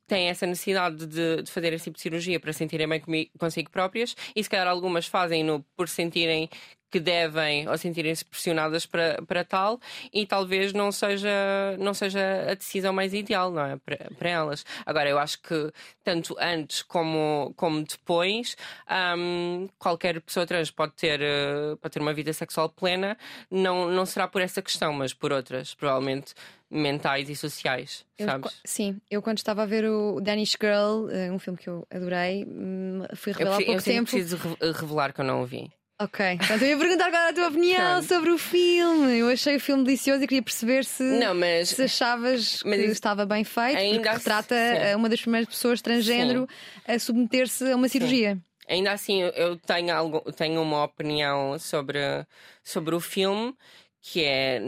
[0.08, 3.72] têm essa necessidade de, de, fazer esse tipo de cirurgia para sentirem bem comigo, consigo
[3.72, 6.47] próprias e se calhar algumas fazem-no por sentirem
[6.96, 9.82] que devem ou sentirem-se pressionadas para, para tal
[10.14, 11.30] e talvez não seja,
[11.78, 13.76] não seja a decisão mais ideal não é?
[13.76, 14.66] para, para elas.
[14.86, 15.74] Agora, eu acho que
[16.06, 18.56] tanto antes como, como depois,
[19.18, 23.18] um, qualquer pessoa trans pode ter, uh, pode ter uma vida sexual plena,
[23.52, 26.34] não, não será por essa questão, mas por outras, provavelmente
[26.70, 28.62] mentais e sociais, eu, sabes?
[28.64, 32.46] Sim, eu quando estava a ver o Danish Girl, eh, um filme que eu adorei,
[32.46, 34.16] hum, fui revelar há pouco eu tempo.
[34.16, 35.70] Eu preciso revelar que eu não o vi.
[35.98, 39.18] Ok, então eu ia perguntar era a tua opinião sobre o filme.
[39.18, 43.26] Eu achei o filme delicioso e queria perceber se, não, mas, se achavas que estava
[43.26, 44.96] bem feito, ainda porque retrata sim.
[44.96, 46.91] uma das primeiras pessoas transgênero sim.
[46.91, 48.36] a submeter-se a uma cirurgia.
[48.36, 48.41] Sim.
[48.68, 52.00] Ainda assim, eu tenho, algo, tenho uma opinião sobre,
[52.64, 53.56] sobre o filme
[54.02, 54.60] que é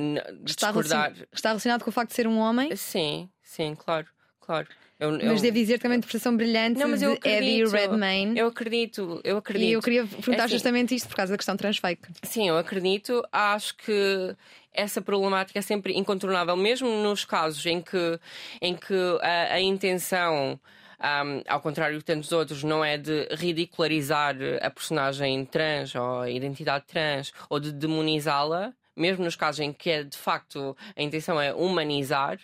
[0.46, 1.14] está discordar.
[1.34, 2.74] Está relacionado com o facto de ser um homem?
[2.76, 4.08] Sim, sim, claro,
[4.40, 4.68] claro.
[5.00, 5.42] Eu, mas eu...
[5.42, 8.38] devo dizer também a interpretação brilhante não, mas eu de Eddie Redmayne.
[8.38, 9.70] Eu acredito, eu acredito.
[9.70, 12.02] E eu queria perguntar é assim, justamente isto por causa da questão transfake.
[12.24, 13.24] Sim, eu acredito.
[13.32, 14.36] Acho que
[14.74, 18.20] essa problemática é sempre incontornável, mesmo nos casos em que,
[18.62, 20.60] em que a, a intenção.
[21.00, 26.32] Um, ao contrário de tantos outros, não é de ridicularizar a personagem trans ou a
[26.32, 31.40] identidade trans ou de demonizá-la, mesmo nos casos em que é de facto a intenção
[31.40, 32.40] é humanizar.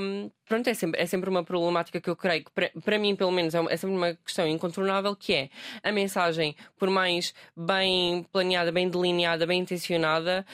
[0.00, 3.14] Um, pronto, é sempre, é sempre uma problemática que eu creio que, para, para mim,
[3.14, 5.50] pelo menos, é, é, sempre uma questão incontornável que é
[5.82, 10.44] a mensagem, por mais bem planeada, bem delineada, bem intencionada,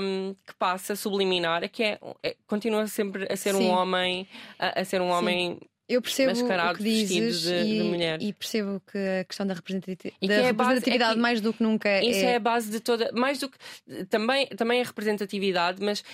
[0.00, 3.66] um, que passa subliminar, que é, é, continua sempre a ser Sim.
[3.66, 4.26] um homem,
[4.58, 5.12] a, a ser um Sim.
[5.12, 8.22] homem eu percebo o que dizes de, e, de mulher.
[8.22, 11.62] e, percebo que a questão da representatividade, da é representatividade é que, mais do que
[11.62, 12.32] nunca isso é...
[12.32, 13.58] é a base de toda mais do que
[14.06, 16.04] também também a representatividade mas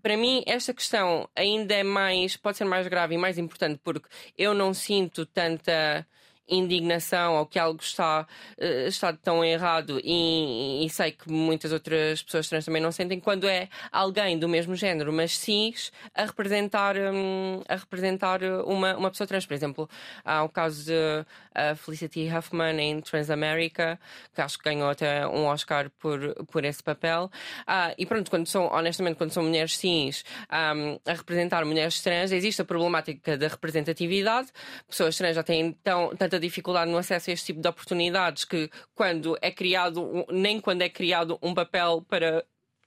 [0.00, 4.08] para mim esta questão ainda é mais pode ser mais grave e mais importante porque
[4.38, 6.06] eu não sinto tanta
[6.48, 8.26] indignação ou que algo está,
[8.58, 13.18] uh, está tão errado e, e, sei que muitas outras pessoas trans também não sentem
[13.18, 19.10] quando é alguém do mesmo género, mas cis a representar, um, a representar uma, uma
[19.10, 19.46] pessoa trans.
[19.46, 19.88] Por exemplo,
[20.24, 23.98] há o caso de uh, Felicity Huffman em Transamerica,
[24.34, 27.30] que acho que ganhou até um Oscar por, por esse papel.
[27.62, 32.32] Uh, e pronto, quando são, honestamente, quando são mulheres cis um, a representar mulheres trans,
[32.32, 34.48] existe a problemática da representatividade.
[34.88, 38.70] Pessoas trans já têm tão, tanta dificuldade no acesso a este tipo de oportunidades que
[38.94, 42.44] quando é criado, nem quando é criado um papel para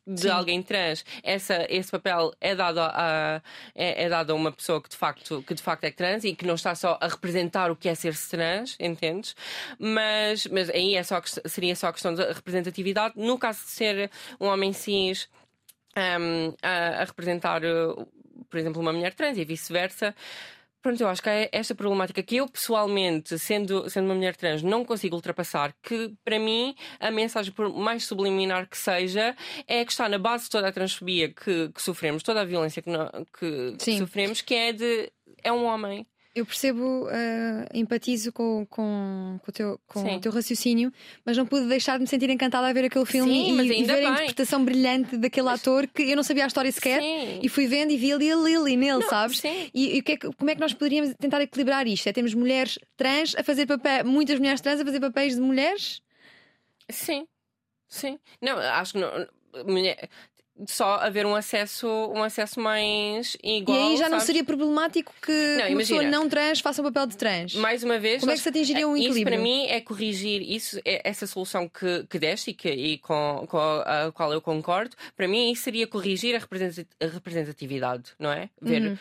[0.08, 0.30] de Sim.
[0.30, 3.42] alguém trans, essa, esse papel é dado a,
[3.76, 6.34] é, é, dado a uma pessoa que de, facto, que de facto é trans e
[6.34, 9.36] que não está só a representar o que é ser trans, entendes?
[9.78, 13.16] Mas, mas aí é só, seria só a questão da representatividade.
[13.18, 15.28] No caso de ser um homem cis
[15.98, 17.62] um, a, a representar,
[18.50, 20.16] por exemplo, uma mulher trans e vice-versa.
[20.82, 24.62] Pronto, eu acho que é esta problemática que eu pessoalmente, sendo, sendo uma mulher trans,
[24.62, 29.36] não consigo ultrapassar, que para mim a mensagem, por mais subliminar que seja,
[29.68, 32.82] é que está na base de toda a transfobia que, que sofremos, toda a violência
[32.82, 32.92] que,
[33.40, 35.12] que, que sofremos, que é de
[35.44, 36.06] é um homem
[36.38, 37.10] eu percebo, uh,
[37.74, 40.94] empatizo com, com, com, o teu, com o teu raciocínio,
[41.26, 43.84] mas não pude deixar de me sentir encantada a ver aquele filme Sim, e, e,
[43.84, 44.06] ver bem.
[44.06, 47.40] a interpretação brilhante daquele ator que eu não sabia a história sequer Sim.
[47.42, 49.40] e fui vendo e vi ali a Lily nele, não, sabes?
[49.40, 49.70] Sim.
[49.74, 52.08] E, e que é, como é que nós poderíamos tentar equilibrar isto?
[52.08, 56.04] É temos mulheres trans a fazer papel, muitas mulheres trans a fazer papéis de mulheres?
[56.88, 57.28] Sim,
[57.88, 58.20] sim.
[58.40, 59.28] Não, acho que não.
[59.66, 60.08] Mulher,
[60.66, 63.78] só haver um acesso, um acesso mais igual.
[63.78, 64.24] E aí já não sabes?
[64.26, 67.54] seria problemático que Não, uma pessoa não trans faça um papel de trans.
[67.56, 69.36] Mais uma vez, Como é que se atingiria um Isso equilíbrio?
[69.38, 73.46] para mim é corrigir isso, é- essa solução que, que deste e, que, e com,
[73.48, 74.96] com a, a qual eu concordo.
[75.16, 78.50] Para mim, isso seria corrigir a representa- a representatividade, não é?
[78.62, 78.98] Ver Uhum.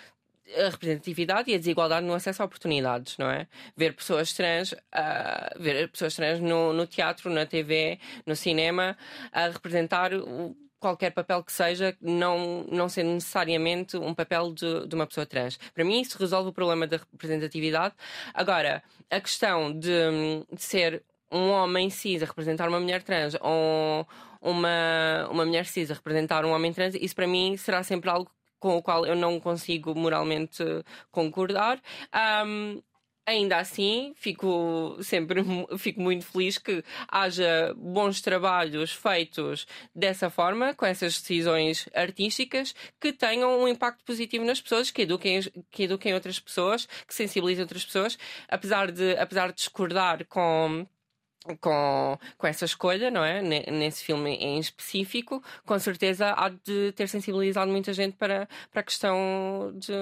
[0.64, 3.46] a representatividade e a desigualdade no acesso a oportunidades, não é?
[3.76, 8.96] Ver pessoas trans, ah, ver pessoas trans no, no teatro, na TV, no cinema,
[9.32, 10.56] a representar o-
[10.86, 15.58] qualquer papel que seja, não, não sendo necessariamente um papel de, de uma pessoa trans.
[15.74, 17.94] Para mim, isso resolve o problema da representatividade.
[18.32, 19.90] Agora, a questão de,
[20.52, 24.06] de ser um homem cis a representar uma mulher trans ou
[24.40, 28.30] uma, uma mulher cis a representar um homem trans, isso para mim será sempre algo
[28.60, 30.62] com o qual eu não consigo moralmente
[31.10, 31.80] concordar.
[32.12, 32.80] Ahm,
[33.28, 35.42] Ainda assim, fico sempre
[35.78, 43.12] fico muito feliz que haja bons trabalhos feitos dessa forma, com essas decisões artísticas, que
[43.12, 45.40] tenham um impacto positivo nas pessoas, que eduquem,
[45.72, 48.16] que eduquem outras pessoas, que sensibilizem outras pessoas,
[48.48, 50.86] apesar de, apesar de discordar com
[51.60, 53.40] com, com essa escolha, não é?
[53.42, 58.80] Ne- Nesse filme em específico, com certeza há de ter sensibilizado muita gente para, para
[58.80, 59.92] a questão de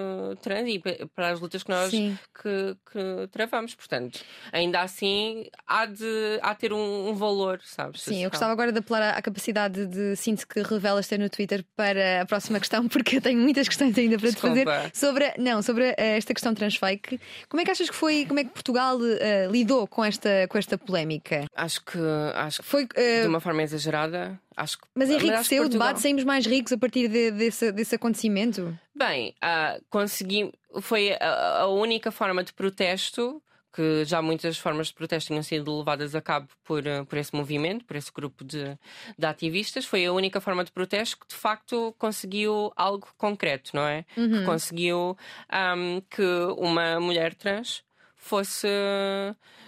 [0.43, 3.75] trans e pa- para as lutas que nós que, que travamos.
[3.75, 4.21] Portanto,
[4.53, 8.03] ainda assim há de, há de ter um, um valor, sabes?
[8.03, 11.65] Sim, eu gostava agora de apelar à- capacidade de síntese que revelas ter no Twitter
[11.77, 14.57] para a próxima questão, porque eu tenho muitas questões ainda para te Desculpa.
[14.57, 17.21] fazer sobre, não, sobre eh, esta questão transfake.
[17.49, 20.59] Como é que achas que foi, como é que Portugal eh, lidou com esta, com
[20.59, 21.34] esta polémica?
[21.55, 21.99] Acho que,
[22.35, 24.39] acho que Foi, eh, de uma forma exagerada.
[24.57, 27.95] Acho que, mas enriqueceu o Portugal- debate, saímos mais ricos a partir de- desse, desse
[27.95, 28.79] acontecimento?
[28.95, 30.53] Bem, ah, consegui.
[30.81, 33.41] Foi a, a única forma de protesto.
[33.77, 37.35] Que já muitas formas de protesto tinham sido levadas a cabo por, ah, por esse
[37.35, 38.79] movimento, por esse grupo de,
[39.19, 39.85] de ativistas.
[39.85, 44.05] Foi a única forma de protesto que de facto conseguiu algo concreto, não é?
[44.15, 45.17] Que conseguiu
[45.51, 46.23] ahm, que
[46.57, 47.83] uma mulher trans
[48.25, 48.67] fosse.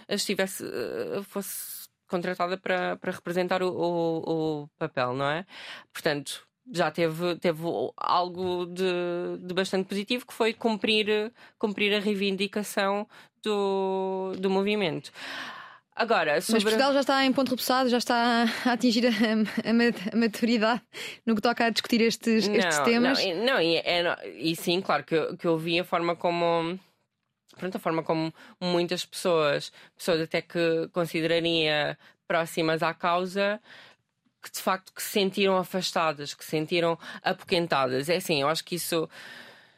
[0.09, 0.63] estivesse.
[0.65, 5.45] ah, fosse contratada para, para representar o, o, o papel, não é?
[5.91, 7.61] Portanto, já teve, teve
[7.97, 13.05] algo de, de bastante positivo que foi cumprir, cumprir a reivindicação
[13.43, 15.11] do, do movimento.
[15.93, 16.61] Agora, Mas sobre.
[16.61, 19.09] Portugal já está em ponto repousado, já está a atingir a,
[19.69, 19.83] a ma-
[20.13, 20.81] a maturidade
[21.25, 23.19] no que toca a discutir estes, estes temas.
[23.19, 26.79] Não, e- não, e, é- e sim, claro que, que eu vi a forma como.
[27.57, 31.97] Pronto, a forma como muitas pessoas, pessoas até que consideraria
[32.27, 33.59] próximas à causa,
[34.41, 38.09] que de facto que se sentiram afastadas, que se sentiram apoquentadas.
[38.09, 39.09] É assim, eu acho que isso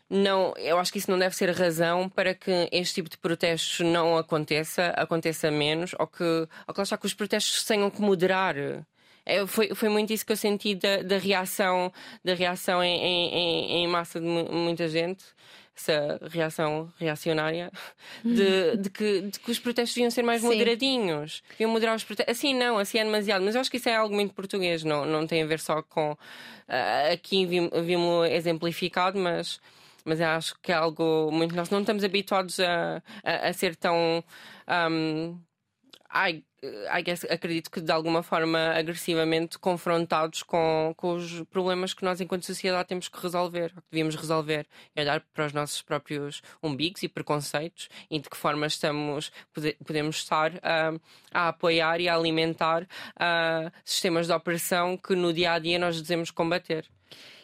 [0.10, 3.86] não, eu acho que isso não deve ser razão para que este tipo de protestos
[3.86, 6.24] não aconteça, aconteça menos, ou que,
[6.68, 8.56] ou que que os protestos tenham que moderar.
[9.26, 11.94] É, foi, foi muito isso que eu senti da, da reação,
[12.26, 15.24] da reação em, em, em- massa de mu- muita gente,
[15.80, 17.72] essa reação reacionária,
[18.24, 20.48] de, de que, de que os protestos deviam ser mais Sim.
[20.48, 22.38] moderadinhos, deviam moderar os protestos.
[22.38, 25.06] Assim não, assim é demasiado, mas eu acho que isso é algo muito português, não,
[25.06, 26.18] não tem a ver só com.
[26.68, 29.60] ah, aqui vim- vimos exemplificado, mas
[30.06, 31.56] mas eu acho que é algo muito.
[31.56, 34.24] Nós não estamos habituados a, a, a ser tão.
[34.92, 35.38] Um,
[36.10, 36.44] ai,
[37.04, 42.46] guess, acredito que de alguma forma agressivamente confrontados com, com os problemas que nós, enquanto
[42.46, 47.02] sociedade, temos que resolver, ou que devíamos resolver, e olhar para os nossos próprios umbigos
[47.04, 50.94] e preconceitos e de que forma estamos, pode- podemos estar ah,
[51.32, 56.02] a apoiar e a alimentar ah, sistemas de opressão que no dia a dia nós
[56.02, 56.86] dizemos combater.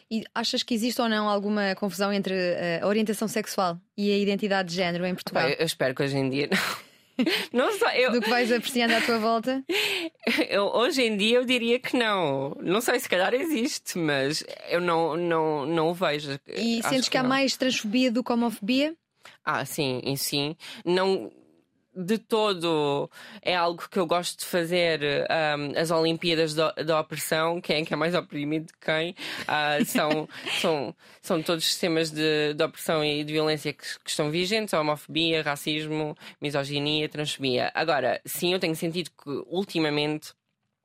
[0.08, 4.16] E achas que existe ou não alguma confusão entre eh, a orientação sexual e a
[4.16, 5.48] identidade de género em Portugal?
[5.48, 6.85] Eu espero que hoje em dia não.
[7.52, 9.64] Não sei, eu, Do que vais apreciando à tua volta?
[10.48, 12.56] eu- hoje em dia eu diria que não.
[12.60, 16.38] Não sei, se calhar existe, mas eu não, não, não o vejo.
[16.54, 17.30] E Acho sentes que há não.
[17.30, 18.94] mais transfobia do que homofobia?
[19.44, 20.56] Ah, sim, e sim.
[20.84, 21.30] Não.
[21.96, 27.80] De todo é algo que eu gosto de fazer ahm, as Olimpíadas da, opressão, quem
[27.80, 29.14] é que é mais oprimido de quem.
[29.48, 30.28] Ah, são,
[30.60, 35.42] são, são todos sistemas de, de opressão e de violência que, que estão vigentes: homofobia,
[35.42, 37.70] racismo, misoginia, transfobia.
[37.74, 40.34] Agora, sim, eu tenho sentido que ultimamente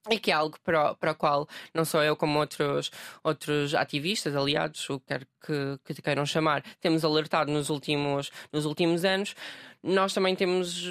[0.10, 2.92] e que é algo para o, para o qual não só eu como outros,
[3.24, 8.32] outros ativistas, aliados, o que quer que, que te queiram chamar, temos alertado nos últimos,
[8.52, 9.36] nos últimos anos,
[9.84, 10.88] nós também temos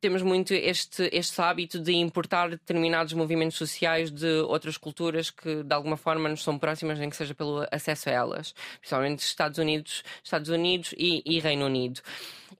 [0.00, 5.74] temos muito este, este hábito de importar determinados movimentos sociais de outras culturas que de
[5.74, 10.04] alguma forma nos são próximas, nem que seja pelo acesso a elas, principalmente Estados Unidos,
[10.22, 12.00] Estados Unidos e, e Reino Unido.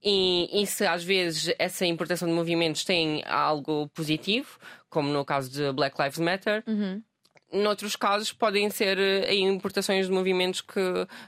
[0.03, 4.59] E, e se às vezes essa importação de movimentos tem algo positivo,
[4.89, 6.64] como no caso de Black Lives Matter,
[7.53, 10.80] noutros casos podem ser uh, importações de movimentos que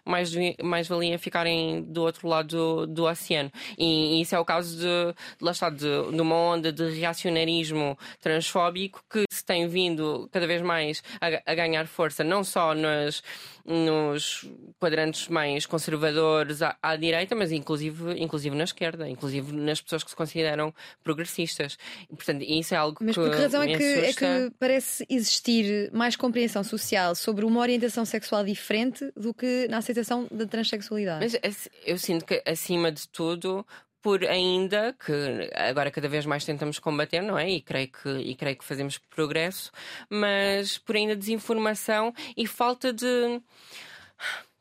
[0.04, 3.50] mais, mais valia ficarem do outro lado do, do oceano.
[3.76, 7.98] E, e, isso é o caso de, lá está, de, de uma onda de reacionarismo
[8.20, 13.22] transfóbico que tem vindo cada vez mais a, a ganhar força, não só nas
[13.68, 14.46] nos
[14.78, 20.09] quadrantes mais conservadores à, à, direita, mas inclusive, inclusive na esquerda, inclusive nas pessoas que
[20.09, 20.72] se consideram
[21.05, 21.76] progressistas.
[22.09, 23.20] Portanto, isso é algo mas que.
[23.20, 27.61] Mas por que razão é que, é que parece existir mais compreensão social sobre uma
[27.61, 31.38] orientação sexual diferente do que na aceitação da transexualidade?
[31.42, 33.66] Mas eu sinto que, acima de tudo,
[34.01, 37.51] por ainda que agora cada vez mais tentamos combater, não é?
[37.51, 39.72] E creio que, e creio que fazemos progresso,
[40.09, 43.42] mas por ainda desinformação e falta de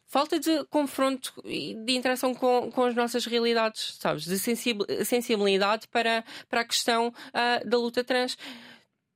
[0.08, 4.26] falta de confronto e de interação com, com as nossas realidades, sabes?
[4.26, 4.40] De
[5.06, 8.38] sensibilidade para, para a questão uh, da luta trans.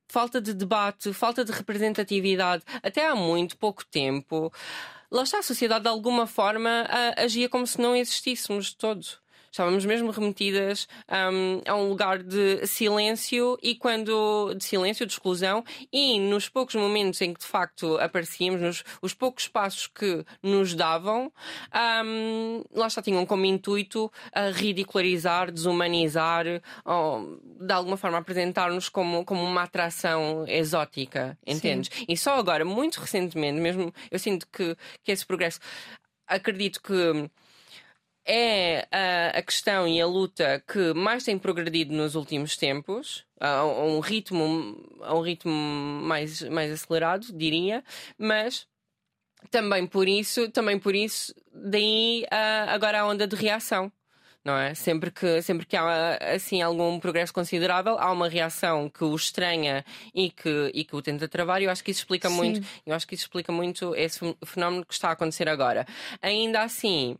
[0.08, 2.62] Falta de debate, falta de representatividade.
[2.82, 4.52] Até há muito pouco tempo,
[5.10, 9.21] lá está, a sociedade de alguma forma uh, agia como se não existíssemos todos
[9.52, 15.62] estávamos mesmo remetidas um, a um lugar de silêncio e quando de silêncio, de exclusão,
[15.92, 20.74] e nos poucos momentos em que de facto aparecíamos, nos os poucos passos que nos
[20.74, 21.30] davam,
[22.04, 26.46] um, lá está, tinham como intuito a ridicularizar, desumanizar,
[26.84, 31.90] ou, de alguma forma apresentar-nos como, como uma atração exótica, entendes?
[31.94, 32.04] Sim.
[32.08, 34.74] E só agora, muito recentemente, mesmo eu sinto que,
[35.04, 35.60] que esse progresso
[36.26, 37.30] acredito que
[38.24, 43.64] é a, a, questão e a luta que mais tem progredido nos últimos tempos, a,
[43.64, 47.82] um ritmo, a um ritmo mais, mais acelerado, diria,
[48.16, 48.66] mas
[49.50, 52.24] também por isso, também por isso, daí
[52.68, 53.90] agora a onda de reação.
[54.44, 54.74] Não é?
[54.74, 59.84] Sempre que, sempre que há assim algum progresso considerável, há uma reação que o estranha
[60.12, 62.34] e que, e que o tenta travar, e eu acho que isso explica Sim.
[62.34, 65.86] muito, eu acho que isso explica muito esse fenómeno que está a acontecer agora.
[66.20, 67.16] Ainda assim,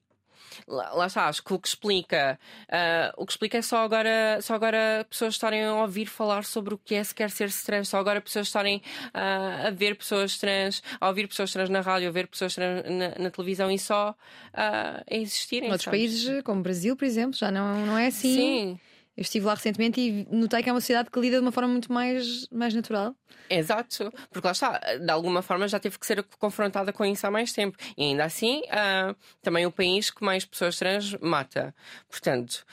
[0.67, 2.39] lá, lá está, acho que o que explica
[2.69, 6.75] uh, o que explica é só agora, só agora pessoas estarem a ouvir falar sobre
[6.75, 8.79] o que é sequer ser trans, só agora pessoas estarem
[9.09, 12.85] uh, a ver pessoas trans, a ouvir pessoas trans na rádio, a ver pessoas trans
[12.85, 14.15] na, na televisão e só uh,
[14.55, 15.71] a existirem.
[15.71, 16.01] Outros sabes?
[16.01, 18.35] países, como o Brasil, por exemplo, já não, não é assim.
[18.35, 18.81] Sim.
[19.17, 21.69] Eu estive lá recentemente e notei que é uma sociedade que lida de uma forma
[21.69, 23.15] muito mais, mais natural.
[23.51, 27.31] Exato, porque lá está, de alguma forma já teve que ser confrontada com isso há
[27.31, 27.77] mais tempo.
[27.97, 31.75] E ainda assim, uh, também o país que mais pessoas trans mata.
[32.09, 32.65] Portanto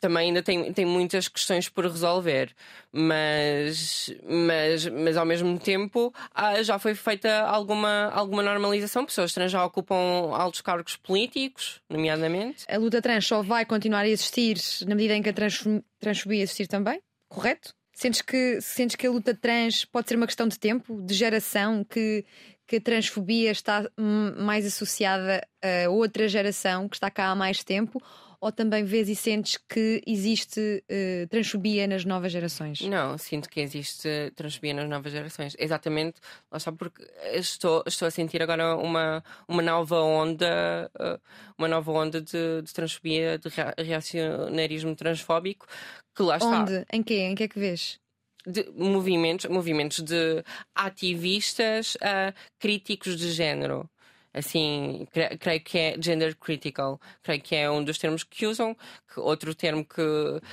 [0.00, 2.54] também ainda tem, tem muitas questões por resolver,
[2.92, 9.06] mas, mas, mas ao mesmo tempo ah, já foi feita alguma, alguma normalização.
[9.06, 12.64] Pessoas trans já ocupam altos cargos políticos, nomeadamente.
[12.68, 15.64] A luta trans só vai continuar a existir na medida em que a trans,
[15.98, 17.74] transfobia existir também, correto?
[17.92, 21.82] Sentes que, sentes que a luta trans pode ser uma questão de tempo, de geração,
[21.82, 22.26] que,
[22.66, 23.90] que a transfobia está
[24.36, 28.02] mais associada a outra geração que está cá há mais tempo?
[28.40, 32.80] Ou também vês e sentes que existe uh, transfobia nas novas gerações?
[32.80, 35.56] Não, sinto que existe transfobia nas novas gerações.
[35.58, 36.20] Exatamente,
[36.50, 41.20] lá está, porque estou, estou a sentir agora uma, uma nova onda, uh,
[41.58, 43.48] uma nova onda de, de transfobia, de
[43.82, 45.66] reacionarismo transfóbico,
[46.14, 46.62] que lá está.
[46.62, 46.86] Onde?
[46.92, 47.14] Em que?
[47.14, 47.98] Em que é que vês?
[48.46, 53.90] de movimentos, movimentos de ativistas uh, críticos de género
[54.36, 55.08] assim,
[55.40, 58.76] creio que é gender critical, creio que é um dos termos que usam,
[59.12, 60.02] que outro termo que,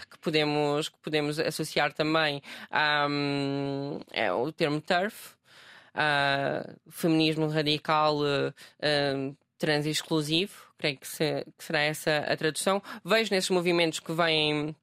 [0.09, 2.41] que, podemos, que podemos associar também
[3.09, 5.33] um, é o termo TERF,
[5.93, 12.81] uh, feminismo radical uh, trans exclusivo, creio que, se, que será essa a tradução.
[13.03, 14.75] Vejo nesses movimentos que vêm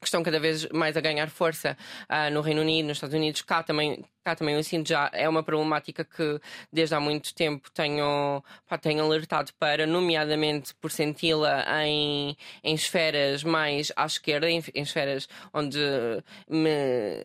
[0.00, 1.76] que estão cada vez mais a ganhar força
[2.10, 5.28] uh, no Reino Unido, nos Estados Unidos, cá também, cá também eu sinto já é
[5.28, 6.40] uma problemática que
[6.72, 13.42] desde há muito tempo tenho, pá, tenho alertado para, nomeadamente por senti-la em, em esferas
[13.42, 15.78] mais à esquerda, em, em esferas onde
[16.48, 17.24] me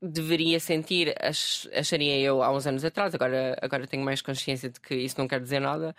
[0.00, 1.14] deveria sentir,
[1.74, 5.26] acharia eu há uns anos atrás, agora, agora tenho mais consciência de que isso não
[5.26, 5.94] quer dizer nada.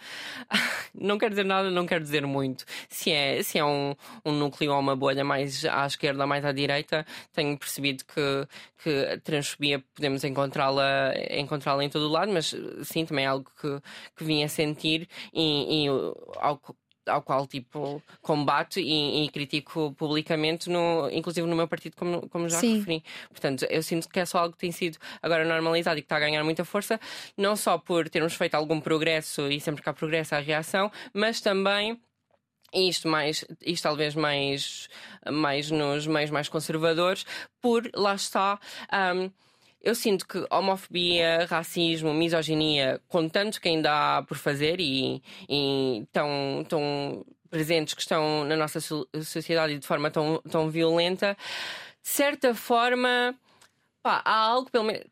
[0.94, 2.66] não quer dizer nada, não quer dizer muito.
[2.90, 3.96] Se é, se é um,
[4.26, 8.48] um núcleo ou uma bolha mais à esquerda ou mais à direita, tenho percebido que,
[8.84, 13.50] que a transfobia podemos encontrá-la encontrá em todo o lado, mas sim, também é algo
[13.60, 13.82] que,
[14.16, 15.88] que vim a sentir e, e
[16.38, 16.60] ao
[17.08, 22.50] ao qual tipo combate e, e, critico publicamente, no, inclusive no meu partido, como, como
[22.50, 22.80] já Sim.
[22.80, 23.04] referi.
[23.30, 26.18] Portanto, eu sinto que é só algo que tem sido agora normalizado e que está
[26.18, 27.00] a ganhar muita força,
[27.36, 31.42] não só por termos feito algum progresso e sempre que há progresso há reação, mas
[31.42, 32.00] também
[32.74, 34.90] isto mais isto talvez mais
[35.32, 37.26] mais nos meios mais conservadores
[37.62, 38.60] por lá está
[39.16, 39.32] um,
[39.82, 46.06] eu sinto que homofobia, racismo, misoginia, com tanto que ainda há por fazer e, e
[46.12, 51.38] tão, tão presentes que estão na nossa sociedade de forma tão, tão violenta,
[52.02, 53.36] de certa forma,
[54.02, 55.06] pá, há algo, pelo menos.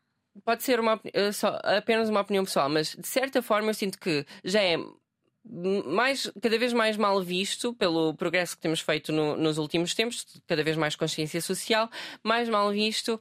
[0.44, 3.98] Pode ser uma, eh, só, apenas uma opinião pessoal, mas de certa forma eu sinto
[3.98, 4.76] que já é
[5.48, 10.26] mais, cada vez mais mal visto pelo progresso que temos feito no, nos últimos tempos,
[10.46, 11.88] cada vez mais consciência social,
[12.22, 13.20] mais mal visto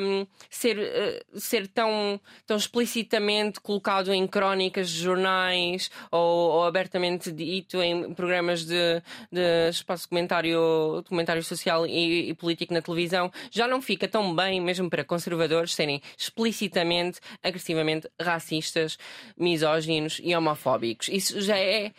[0.00, 7.32] um, ser, uh, ser tão, tão explicitamente colocado em crónicas de jornais ou, ou abertamente
[7.32, 13.66] dito em programas de, de espaço comentário, comentário social e, e, político na televisão, já
[13.66, 18.96] não fica tão bem, mesmo para conservadores, serem explicitamente, agressivamente racistas,
[19.36, 21.08] misóginos e homofóbicos.
[21.08, 21.92] Isso já é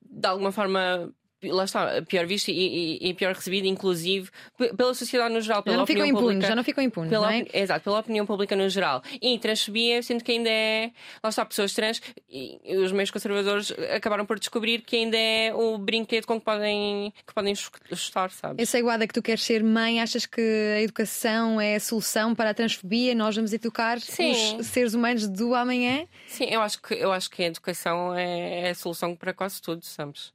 [0.00, 1.12] de alguma forma
[1.50, 4.30] lá está, pior visto e, e, e, pior recebido, inclusive
[4.76, 5.62] pela sociedade no geral.
[5.62, 7.10] Pela já não ficam impunes, já não ficam impunes.
[7.10, 7.46] Pela, é?
[7.52, 9.02] Exato, pela opinião pública no geral.
[9.20, 10.90] E transfobia, sinto que ainda é.
[11.22, 15.78] Lá está, pessoas trans e os meios conservadores acabaram por descobrir que ainda é o
[15.78, 17.54] brinquedo com que podem, que podem
[17.90, 18.58] ajustar, sabes?
[18.58, 22.34] Eu sei, Guada, que tu queres ser mãe, achas que a educação é a solução
[22.34, 23.14] para a transfobia?
[23.14, 24.58] Nós vamos educar Sim.
[24.58, 26.06] os seres humanos do amanhã?
[26.26, 29.60] Sim, eu acho que, eu acho que a educação é, é a solução para quase
[29.60, 30.32] tudo, sabes?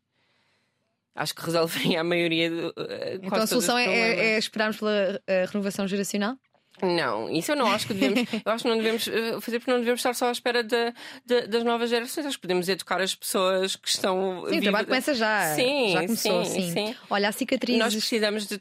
[1.16, 2.49] Acho que resolveria a maioria.
[2.49, 2.74] De, uh,
[3.22, 6.36] então a solução é, é, é, esperarmos pela uh, renovação geracional?
[6.82, 8.30] Não, isso eu não acho que devemos.
[8.46, 10.94] eu acho que não devemos uh, fazer porque não devemos estar só à espera de,
[11.26, 12.26] de, das novas gerações.
[12.26, 14.46] Acho que podemos educar as pessoas que estão.
[14.48, 15.56] Sim, o trabalho começa já.
[15.56, 16.72] Sim, já começou, sim, sim.
[16.72, 16.96] sim.
[17.10, 17.78] Olha, a cicatriz.
[17.78, 18.60] Nós precisamos de.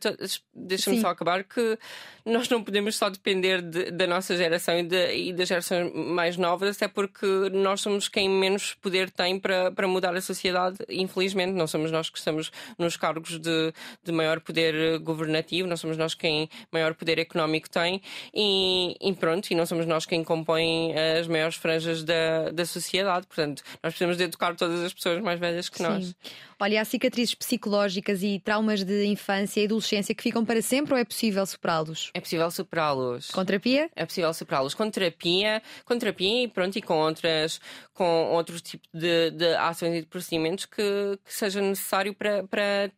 [0.54, 1.78] Deixa-me só acabar que
[2.24, 6.36] nós não podemos só depender de, da nossa geração e, de, e, das gerações mais
[6.36, 10.78] novas, até porque nós somos quem menos poder tem para, para mudar a sociedade.
[10.88, 15.96] Infelizmente, não somos nós que estamos nos cargos de, de maior poder governativo, não somos
[15.96, 18.02] nós quem maior poder económico tem
[18.34, 23.26] e, e pronto, e não somos nós quem compõe as maiores franjas da, da sociedade.
[23.26, 25.84] Portanto, nós precisamos de educar todas as pessoas mais velhas que Sim.
[25.84, 26.14] nós.
[26.62, 30.98] Olha, há cicatrizes psicológicas e traumas de infância e adolescência que ficam para sempre ou
[30.98, 32.10] é possível superá-los?
[32.12, 33.30] É possível superá-los.
[33.30, 33.88] Com terapia?
[33.96, 37.60] É possível superá-los com terapia, com terapia e pronto, e com outras,
[37.94, 42.90] com outros tipos de, de ações e de procedimentos que, que seja necessário para, para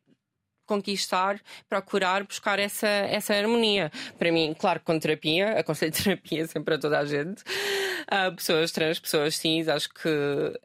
[0.73, 3.93] conquistar, procurar buscar essa, essa harmonia.
[4.19, 7.43] Para mim, claro, com terapia, aconselho terapia sempre a toda a gente.
[7.43, 10.09] Uh, pessoas trans, pessoas cis, acho que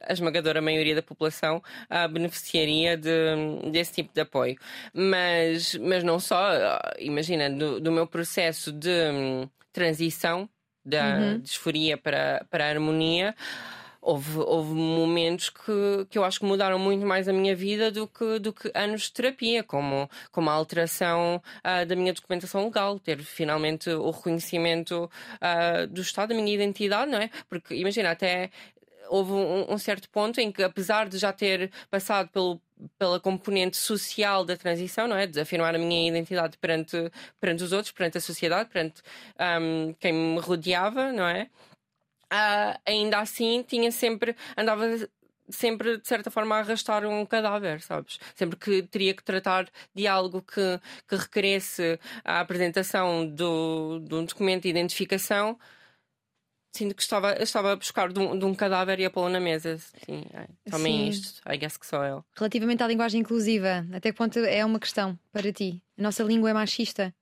[0.02, 4.58] a esmagadora maioria da população uh, beneficiaria de, desse tipo de apoio.
[4.94, 10.50] Mas, mas não só, uh, imagina, do, do, meu processo de um, transição
[10.86, 11.40] da uhum.
[11.40, 13.36] disforia para, para a harmonia
[14.08, 18.08] houve, houve momentos que, que eu acho que mudaram muito mais a minha vida do
[18.08, 22.98] que, do que anos de terapia, como, como a alteração uh, da minha documentação legal,
[23.00, 27.30] ter finalmente o reconhecimento uh, do Estado, da minha identidade, não é?
[27.50, 28.50] Porque imagina, até
[29.10, 32.62] houve um, um, certo ponto em que, apesar de já ter passado pelo,
[32.98, 35.28] pela componente social da transição, não é?
[35.28, 39.02] De afirmar a minha identidade perante, perante os outros, perante a sociedade, perante
[39.62, 41.50] um, quem me rodeava, não é?
[42.34, 44.86] Uh, ainda assim tinha sempre, andava
[45.50, 48.20] sempre de certa forma a arrastar um cadáver, sabes?
[48.36, 54.26] Sempre que teria que tratar de algo que, que requeresse a apresentação do, de um
[54.26, 55.58] documento de identificação,
[56.72, 59.40] sinto que estava, estava a buscar de um, de um cadáver e a pô-lo na
[59.40, 59.78] mesa.
[59.78, 60.24] Sim,
[60.70, 62.24] também isto, I guess que sou eu.
[62.36, 65.82] Relativamente à linguagem inclusiva, até que ponto é uma questão para ti?
[65.98, 67.14] A nossa língua é machista?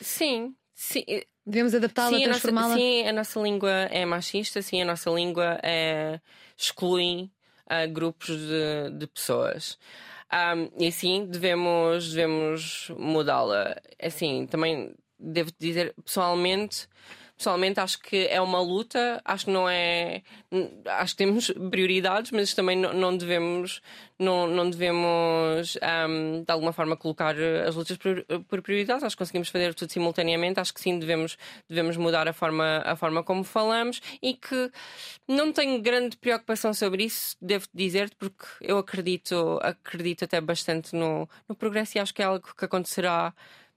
[0.00, 1.04] Sim, sim.
[1.44, 2.74] Devemos adaptá-la, transformá-la?
[2.74, 6.20] Sim, a nossa língua é machista, sim, a nossa língua é,
[6.56, 7.30] exclui
[7.66, 9.78] uh, grupos de, de pessoas.
[10.32, 13.76] Um, e sim, devemos, devemos mudá-la.
[14.02, 16.88] Assim, também devo dizer, pessoalmente,
[17.36, 20.22] pessoalmente acho que é uma luta, acho que não é.
[20.86, 23.82] Acho que temos prioridades, mas também não, devemos,
[24.18, 25.76] não, não devemos
[26.08, 29.04] um, de alguma forma colocar as lutas por, por, prioridades.
[29.04, 30.58] Acho que conseguimos fazer tudo simultaneamente.
[30.60, 31.36] Acho que sim, devemos,
[31.68, 34.70] devemos mudar a forma, a forma como falamos e que
[35.28, 41.28] não tenho grande preocupação sobre isso, devo dizer-te, porque eu acredito, acredito até bastante no,
[41.48, 43.34] no progresso e acho que é algo que acontecerá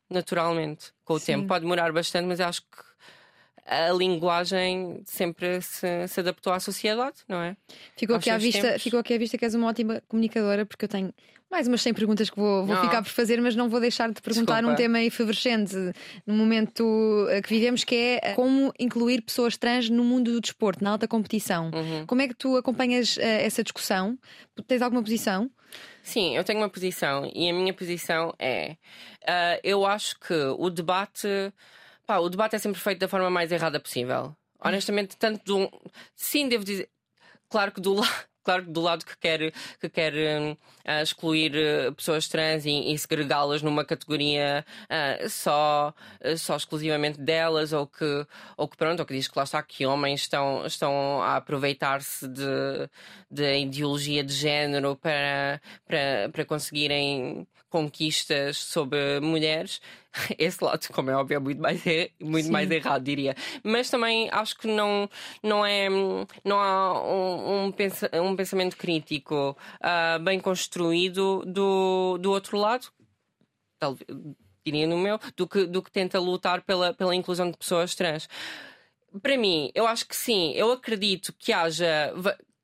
[0.10, 1.34] naturalmente com o sim.
[1.34, 1.48] tempo.
[1.48, 2.90] Pode demorar bastante, mas acho que
[3.70, 7.56] a linguagem sempre se, se, adaptou à sociedade, não é?
[7.96, 10.90] Ficou aqui, à vista, ficou aqui à vista que és uma ótima comunicadora, porque eu
[10.90, 11.14] tenho
[11.52, 14.22] mais umas 100 perguntas que vou, vou ficar por fazer, mas não vou deixar de
[14.22, 14.74] perguntar Desculpa.
[14.74, 15.76] um tema efervescente
[16.26, 20.42] no momento eh, que vivemos, que é eh, como incluir pessoas trans no mundo do
[20.42, 21.72] desporto, na alta competição.
[21.74, 22.06] Uhum.
[22.06, 24.18] Como é que tu acompanhas uh, essa discussão?
[24.68, 25.50] Tens alguma posição?
[26.04, 28.78] Sim, eu tenho uma posição e a minha posição é:
[29.24, 31.28] uh, eu acho que o debate
[32.10, 34.36] pá, o debate é sempre feito da forma mais errada possível.
[34.60, 35.72] Honestamente, tanto do.
[36.16, 36.90] Sim, devo dizer.
[37.48, 38.10] Claro que do lado
[38.44, 43.62] claro do lado que quer, que quer uh, excluir uh, pessoas trans e, e segregá-las
[43.62, 45.94] numa categoria uh, só,
[46.36, 48.26] só exclusivamente delas, ou que,
[48.58, 52.28] ou que pronto, ou que diz que lá está que homens estão, estão a aproveitar-se
[52.28, 52.90] de,
[53.30, 59.80] de ideologia de género para, para, para conseguirem conquistas sobre mulheres,
[60.38, 63.36] esse lado, como é óbvio, é muito mais, é, muito mais errado, diria.
[63.64, 65.10] Mas também acho que não,
[65.44, 65.88] não, é,
[66.44, 72.88] não há um, um, pensa, um pensamento crítico uh, bem construído do, do outro lado.
[73.78, 74.06] Talvez
[74.66, 78.28] diria no meu, do que, do que tenta lutar pela, pela inclusão de pessoas trans.
[79.22, 82.14] Para mim, eu acho que sim, eu acredito que haja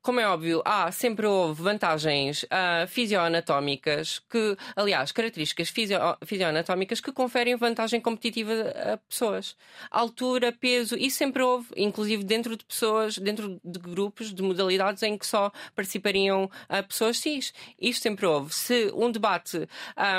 [0.06, 7.10] como é óbvio, há sempre houve vantagens uh, fisioanatómicas que, aliás, características fisio fisioanatómicas que
[7.10, 8.52] conferem vantagem competitiva
[8.92, 9.56] a pessoas.
[9.90, 15.18] Altura, peso, isso sempre houve, inclusive dentro de pessoas, dentro de grupos, de modalidades em
[15.18, 17.52] que só participariam uh, pessoas cis.
[17.76, 18.54] Isto sempre houve.
[18.54, 19.68] Se um debate.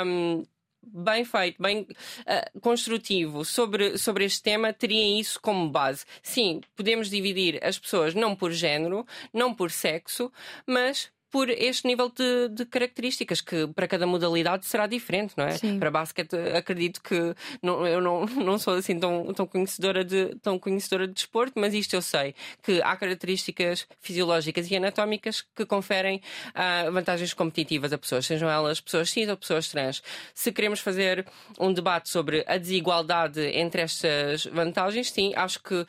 [0.04, 0.44] Um,
[0.92, 6.04] bem feito, bem uh, construtivo sobre, sobre este tema, teria isso como base.
[6.22, 10.32] Sim, podemos dividir as pessoas não por género, não por sexo,
[10.66, 15.52] mas por este nível de, de, características, que para cada modalidade será diferente, não é?
[15.52, 15.78] Sim.
[15.78, 20.58] Para basquete, acredito que não, eu não, não sou assim tão, tão, conhecedora de, tão
[20.58, 26.22] conhecedora de desporto, mas isto eu sei, que há características fisiológicas e anatómicas que conferem
[26.48, 30.02] uh, vantagens competitivas a pessoas, sejam elas pessoas cis ou pessoas trans.
[30.34, 31.26] Se queremos fazer
[31.60, 35.86] um debate sobre a desigualdade entre estas vantagens, sim, acho que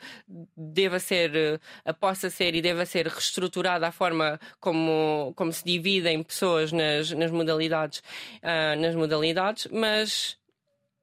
[0.56, 6.22] deva ser, uh, possa ser e deva ser reestruturada a forma como como, se dividem
[6.22, 7.98] pessoas nas, nas modalidades,
[8.42, 10.39] uh, nas modalidades, mas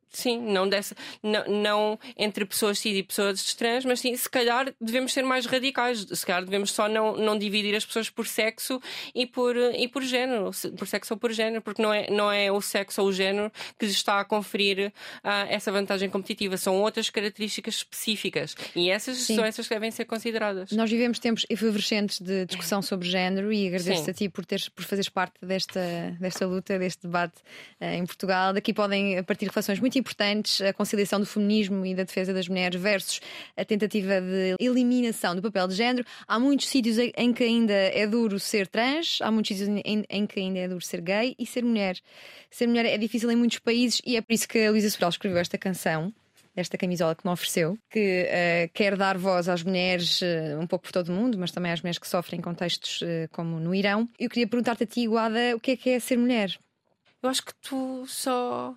[0.10, 4.74] Sim, não, dessa, não, não, entre pessoas cis e pessoas trans, mas sim, se calhar
[4.80, 6.06] devemos ser mais radicais.
[6.12, 8.82] Se calhar devemos só não, não dividir as pessoas por sexo
[9.14, 12.52] e por, e por género, por sexo ou por género, porque não é, não é
[12.52, 14.92] o sexo ou o género que está a conferir
[15.24, 19.36] uh, essa vantagem competitiva, são outras características específicas e essas sim.
[19.36, 20.72] são essas que devem ser consideradas.
[20.72, 24.84] Nós vivemos tempos efervescentes de discussão sobre género e agradeço-te a ti por, teres, por
[24.84, 27.36] fazeres parte desta, desta luta, deste debate
[27.82, 28.54] uh, em Portugal.
[28.54, 32.80] Daqui podem partir reflexões muito importantes a conciliação do feminismo e da defesa das mulheres
[32.80, 33.20] versus
[33.56, 36.06] a tentativa de eliminação do papel de género.
[36.28, 40.40] Há muitos sítios em que ainda é duro ser trans, há muitos sítios em, que
[40.40, 41.98] ainda é duro ser gay e ser mulher.
[42.50, 45.10] Ser mulher é difícil em muitos países e é por isso que a Luísa Sobral
[45.10, 46.14] escreveu esta canção
[46.58, 50.86] esta camisola que me ofereceu, que uh, quer dar voz às mulheres uh, um pouco
[50.86, 53.76] por todo o mundo, mas também às mulheres que sofrem em contextos uh, como no
[53.76, 54.10] Irão.
[54.18, 56.58] Eu queria perguntar-te a ti, Guada, o que é que é ser mulher?
[57.22, 58.76] Eu acho que tu só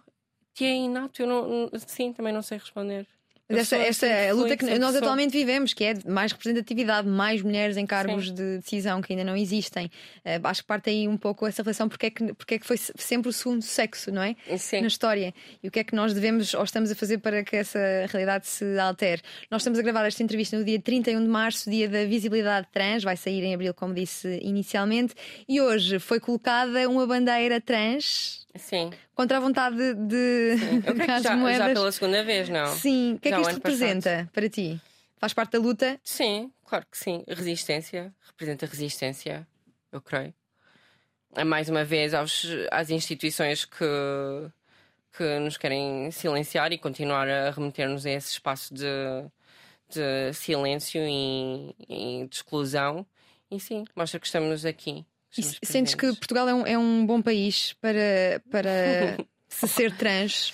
[0.54, 3.06] que é inato, eu não, sim, também não sei responder.
[3.50, 7.76] Essa, essa é a luta que nós atualmente vivemos, que é mais representatividade, mais mulheres
[7.76, 8.34] em cargos Sim.
[8.34, 9.86] de decisão que ainda não existem.
[10.24, 12.66] Uh, acho que parte aí um pouco essa relação, porque é, que, porque é que
[12.66, 14.36] foi sempre o segundo sexo, não é?
[14.56, 14.82] Sim.
[14.82, 15.34] Na história.
[15.62, 17.78] E o que é que nós devemos ou estamos a fazer para que essa
[18.08, 19.20] realidade se altere?
[19.50, 23.02] Nós estamos a gravar esta entrevista no dia 31 de março, dia da visibilidade trans,
[23.02, 25.14] vai sair em abril, como disse inicialmente,
[25.48, 28.90] e hoje foi colocada uma bandeira trans Sim.
[29.14, 31.68] Contra a vontade de, Eu creio já, moedas.
[31.68, 32.66] já pela segunda vez, não?
[32.74, 33.14] Sim.
[33.14, 34.28] O que é que isto representa passado.
[34.32, 34.80] para ti?
[35.18, 36.00] Faz parte da luta?
[36.02, 37.22] Sim, claro que sim.
[37.28, 38.12] Resistência.
[38.26, 39.46] Representa resistência,
[39.92, 40.32] eu creio.
[41.34, 43.84] É mais uma vez aos, às instituições que,
[45.16, 48.84] que nos querem silenciar e continuar a remeter-nos a esse espaço de,
[49.88, 53.06] de silêncio e, e de exclusão.
[53.50, 55.04] E sim, mostra que estamos aqui
[55.36, 59.18] e sentes que Portugal é um, é um bom país para, para
[59.48, 60.52] se ser trans?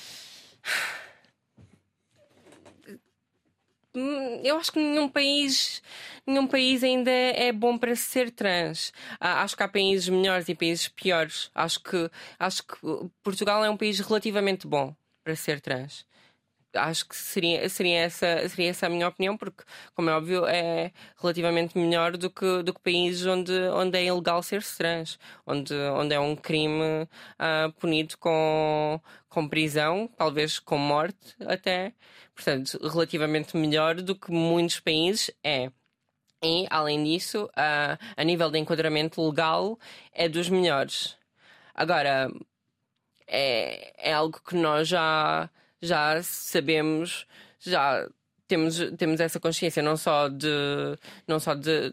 [3.95, 5.83] Hum, eu acho que nenhum país,
[6.27, 8.93] nenhum país ainda é bom para ser trans.
[9.18, 11.51] Ah, acho que há países melhores e países piores.
[11.55, 12.77] Acho que, acho que
[13.22, 16.05] Portugal é um país relativamente bom para ser trans
[16.77, 19.64] acho que seria, seria, essa, seria essa a minha opinião, porque,
[19.95, 24.43] como é óbvio, é relativamente melhor do que, do que países onde, onde é ilegal
[24.43, 31.35] ser trans, onde, onde é um crime uh, punido com, com prisão, talvez com morte
[31.47, 31.93] até.
[32.35, 35.70] Portanto, relativamente melhor do que muitos países é.
[36.43, 39.79] E, além disso, uh, a nível de enquadramento legal,
[40.12, 41.16] é dos melhores.
[41.74, 42.31] Agora,
[43.27, 45.51] é, é algo que nós já
[45.81, 47.27] já sabemos,
[47.61, 48.09] já
[48.47, 50.49] temos, temos essa consciência não só de
[51.27, 51.93] não só de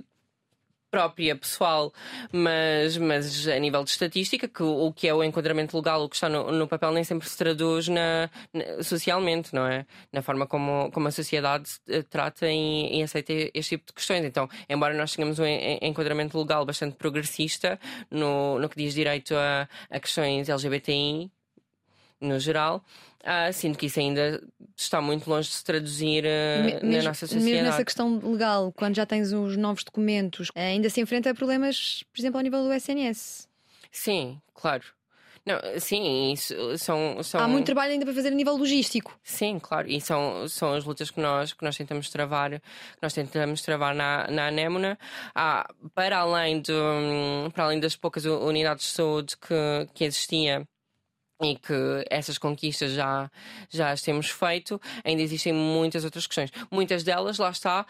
[0.93, 1.91] própria, pessoal,
[2.31, 6.15] mas, mas a nível de estatística, que o que é o enquadramento legal, o que
[6.15, 9.87] está no, no papel, nem sempre se traduz na, na, socialmente, não é?
[10.11, 14.23] Na forma como, como a sociedade eh, trata e, e aceita este tipo de questões.
[14.23, 15.45] Então, embora nós tenhamos um
[15.81, 17.79] enquadramento legal bastante progressista
[18.11, 21.31] no, no que diz direito a, a questões LGBTI,
[22.23, 22.83] no geral,
[23.23, 24.43] Uh, sinto que isso ainda
[24.75, 27.45] está muito longe de se traduzir uh, na nossa sociedade.
[27.45, 32.03] Mesmo nessa questão legal, quando já tens os novos documentos, ainda se enfrenta a problemas,
[32.11, 33.47] por exemplo, ao nível do SNS.
[33.89, 34.83] Sim, claro.
[35.45, 37.39] Não, sim, isso são, são.
[37.39, 39.17] Há muito trabalho ainda para fazer a nível logístico.
[39.23, 43.13] Sim, claro, e são, são as lutas que nós, que nós tentamos travar, que nós
[43.13, 44.97] tentamos travar na, na Anémona.
[45.33, 46.73] Há, para, além de,
[47.53, 50.67] para além das poucas unidades de saúde que, que existia
[51.43, 53.29] e que essas conquistas já,
[53.69, 56.51] já as temos feito, ainda existem muitas outras questões.
[56.71, 57.85] Muitas delas, lá está,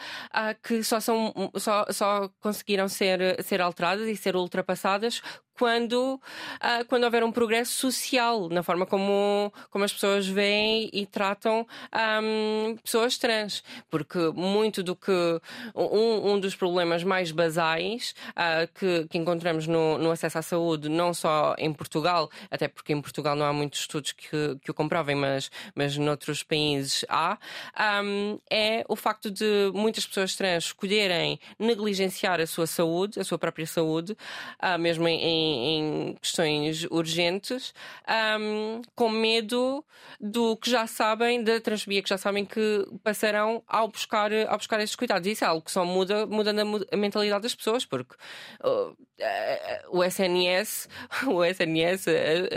[0.63, 5.21] que só, são, só, só conseguiram ser, ser alteradas e ser ultrapassadas
[5.57, 11.05] quando, uh, quando houver um progresso social na forma como, como as pessoas veem e
[11.05, 11.65] tratam
[12.23, 13.63] um, pessoas trans.
[13.89, 15.11] Porque muito do que.
[15.75, 20.89] Um, um dos problemas mais basais uh, que, que encontramos no, no acesso à saúde,
[20.89, 24.73] não só em Portugal, até porque em Portugal não há muitos estudos que, que o
[24.73, 27.38] comprovem, mas, mas noutros países há,
[28.03, 33.38] um, é o facto de muitas pessoas trans escolherem negligenciar a sua saúde, a sua
[33.38, 34.13] própria saúde,
[34.61, 37.74] uh, mesmo em em, questões urgentes,
[38.40, 39.84] um, com medo
[40.20, 44.80] do que já sabem, da transfobia que já sabem que passarão ao buscar, ao buscar
[44.80, 45.28] estes cuidados.
[45.28, 48.15] Isso é algo que só muda mudando a, mentalidade das pessoas, porque
[48.64, 48.95] uh,
[49.90, 50.88] o SNS,
[51.28, 52.07] o SNS,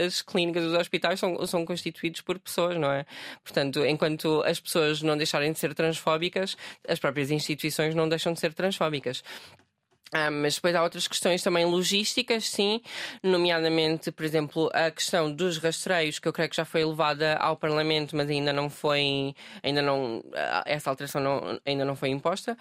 [0.05, 3.05] as clínicas, os hospitais são, são constituídos por pessoas, não é?
[3.43, 6.57] Portanto, enquanto as pessoas não deixarem de ser transfóbicas,
[6.87, 9.23] as próprias instituições não deixam de ser transfóbicas.
[10.17, 12.81] Ah, mas depois há outras questões também logísticas, sim,
[13.23, 17.55] nomeadamente, por exemplo, a questão dos rastreios, que eu creio que já foi levada ao
[17.55, 22.57] Parlamento, mas ainda não foi, ainda não, ah, essa alteração não, ainda não foi imposta.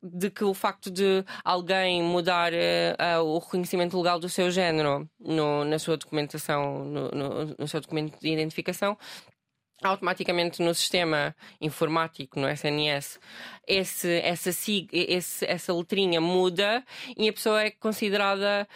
[0.00, 5.64] De que o facto de alguém mudar uh, o reconhecimento legal do seu género no,
[5.64, 8.96] na sua documentação, no, no, no seu documento de identificação,
[9.82, 13.20] automaticamente no sistema informático, no SNS,
[13.66, 16.84] esse, essa, esse, essa letrinha muda
[17.16, 18.66] e a pessoa é considerada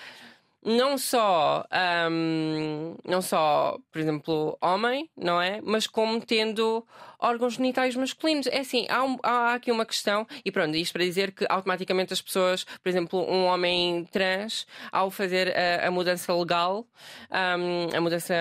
[0.65, 1.66] não só,
[2.11, 5.61] um, não só, por exemplo, homem, não é?
[5.61, 6.87] Mas como tendo
[7.23, 8.47] órgãos genitais masculinos.
[8.49, 12.12] É assim, há, um, há aqui uma questão, e pronto, isto para dizer que automaticamente
[12.12, 16.86] as pessoas, por exemplo, um homem trans, ao fazer a, a mudança legal,
[17.31, 18.35] um, a mudança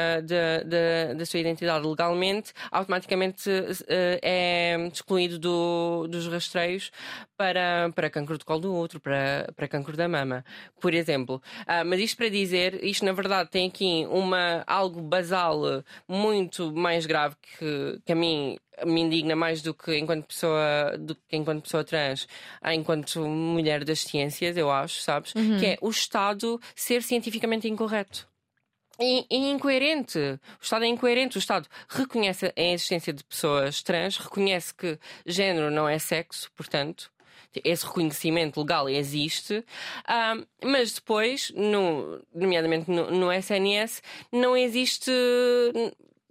[1.15, 6.91] da sua identidade legalmente, automaticamente uh, é excluído do, dos rastreios
[7.37, 10.43] para, para cancro do colo do útero, para, para cancro da mama,
[10.79, 11.41] por exemplo.
[11.61, 17.05] Uh, mas isto para dizer, isto na verdade tem aqui uma, algo basal muito mais
[17.05, 21.63] grave que, que a mim me indigna mais do que enquanto pessoa, do que enquanto
[21.63, 22.27] pessoa trans,
[22.73, 25.33] enquanto mulher das ciências, eu acho, sabes?
[25.35, 25.59] Uhum.
[25.59, 28.27] Que é o Estado ser cientificamente incorreto.
[28.99, 30.19] E, e, incoerente.
[30.19, 31.37] O Estado é incoerente.
[31.37, 37.11] O Estado reconhece a existência de pessoas trans, reconhece que género não é sexo, portanto,
[37.65, 39.65] esse reconhecimento legal existe,
[40.63, 45.11] mas depois, no, nomeadamente no, no SNS, não existe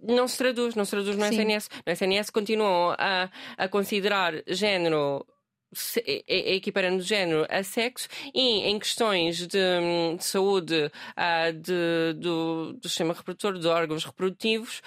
[0.01, 1.31] não se traduz, não se traduz no Sim.
[1.31, 1.69] SNS.
[1.85, 5.25] No SNS continuam a, a considerar género
[6.27, 13.13] equiparando género a sexo e em questões de, de saúde uh, de, do, do, sistema
[13.13, 14.81] reprodutor, de órgãos reprodutivos,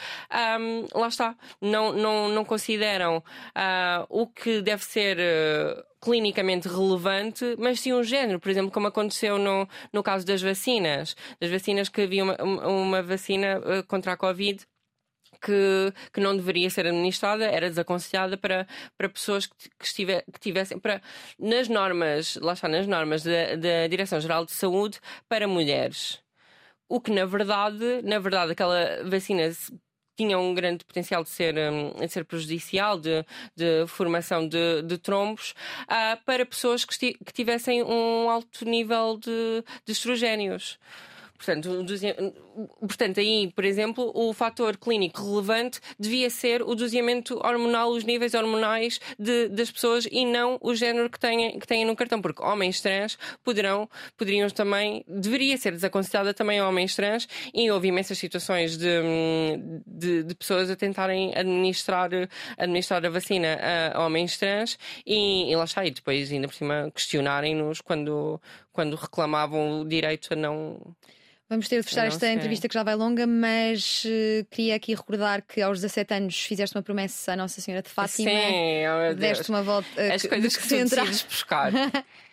[0.60, 1.36] um, lá está.
[1.60, 5.18] Não, não, não consideram uh, o que deve ser.
[5.18, 10.42] Uh, clinicamente relevante, mas sim um género, por exemplo, como aconteceu no, no caso das
[10.42, 11.16] vacinas.
[11.40, 12.36] Das vacinas que havia uma,
[12.66, 13.58] uma vacina
[13.88, 14.66] contra a Covid
[15.40, 18.66] que, que não deveria ser administrada, era desaconselhada para,
[18.96, 21.00] para pessoas que, que, estiver, que tivessem para,
[21.38, 26.22] nas normas, lá está, nas normas da, da Direção-Geral de Saúde para mulheres.
[26.88, 29.50] O que na verdade, na verdade, aquela vacina
[30.16, 33.24] tinha um grande potencial de ser, hum, de ser prejudicial, de,
[33.56, 35.54] de formação de, de trombos,
[35.84, 40.78] uh, para pessoas que, que tivessem um alto nível de, de estrogénios
[41.36, 41.84] Portanto,
[42.80, 48.34] portanto, aí, por exemplo, o fator clínico relevante devia ser o doseamento hormonal, os níveis
[48.34, 52.42] hormonais de- das pessoas e não o género que têm, que têm no cartão, porque
[52.42, 58.16] homens trans poderão, poderiam também, deveria ser desaconselhada também a homens trans e houve imensas
[58.16, 59.00] situações de,
[59.86, 62.10] de, de pessoas a tentarem administrar,
[62.56, 63.58] administrar a vacina
[63.94, 68.40] a homens trans e, e lá está, e depois ainda por cima questionarem-nos quando,
[68.74, 70.78] quando reclamavam o direito a não.
[71.48, 75.42] Vamos ter de fechar esta entrevista que já vai longa, mas eh, queria aqui recordar
[75.42, 78.30] que aos 17 anos fizeste uma promessa à Nossa Senhora de Fátima.
[78.30, 79.14] Sim, oh.
[79.14, 79.86] Deste uma volta.
[79.96, 81.70] eh, As coisas que que tu se entra- decides buscar.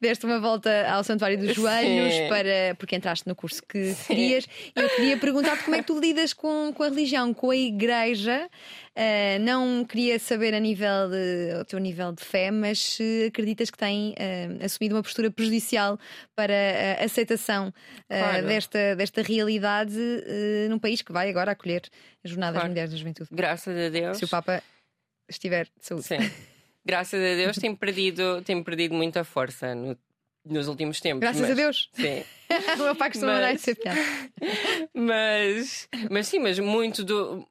[0.00, 2.28] deste uma volta ao Santuário dos Joelhos Sim.
[2.28, 4.46] para, porque entraste no curso que querias.
[4.74, 8.48] Eu queria perguntar-te como é que tu lidas com, com a religião, com a igreja.
[8.94, 13.70] Ah, não queria saber a nível de, o teu nível de fé, mas se acreditas
[13.70, 15.98] que tem ah, assumido uma postura prejudicial
[16.36, 16.52] para
[17.00, 17.72] a aceitação
[18.10, 18.46] ah, Claro.
[18.46, 19.96] desta, desta realidade
[20.68, 21.82] num país que vai agora acolher
[22.24, 22.68] as Jornadas Claro.
[22.68, 23.28] Mulheres da Juventude.
[23.32, 24.18] Graças a Deus.
[24.18, 24.62] Se o Papa
[25.28, 26.04] estiver de saúde.
[26.06, 26.18] Sim.
[26.84, 29.96] Graças a Deus tem perdido, tem perdido muita força no-
[30.44, 31.20] nos últimos tempos.
[31.20, 31.90] Graças mas- a Deus.
[31.92, 32.24] Sim.
[32.80, 34.00] o meu pai costuma Mas- essa piada.
[34.94, 37.46] mas, mas sim, mas muito do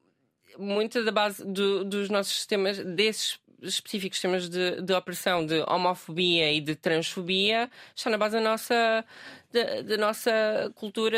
[0.57, 6.51] muita da base do- dos nossos sistemas, desses específicos sistemas de, de opressão de homofobia
[6.51, 9.05] e de transfobia, está na base da nossa,
[9.53, 10.31] da, da nossa
[10.75, 11.17] cultura,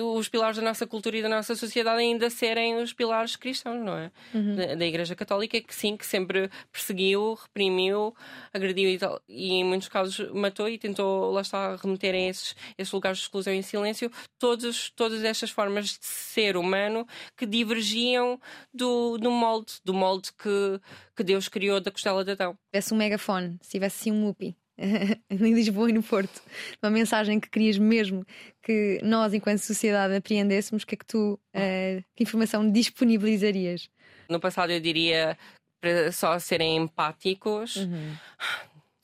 [0.00, 3.96] os pilares da nossa cultura e da nossa sociedade ainda serem os pilares cristãos, não
[3.96, 4.10] é?
[4.54, 8.14] Da, da Igreja Católica, que sim, que sempre perseguiu, reprimiu,
[8.52, 12.54] agrediu e, tal, e em muitos casos matou e tentou, lá está, remeter a esses,
[12.76, 17.06] esses lugares de exclusão e silêncio todos, todas estas formas de ser humano
[17.36, 18.40] que divergiam
[18.72, 20.80] do, do molde, do molde que,
[21.16, 22.56] que Deus criou da costela de Adão.
[22.72, 24.56] tivesse um megafone, se tivesse assim um UPI
[25.28, 26.40] em Lisboa e no Porto,
[26.82, 28.24] uma mensagem que querias mesmo
[28.62, 33.90] que nós, enquanto sociedade, apreendêssemos, que é que tu, eh, que informação disponibilizarias?
[34.28, 35.36] No passado eu diria
[35.80, 37.76] para só serem empáticos.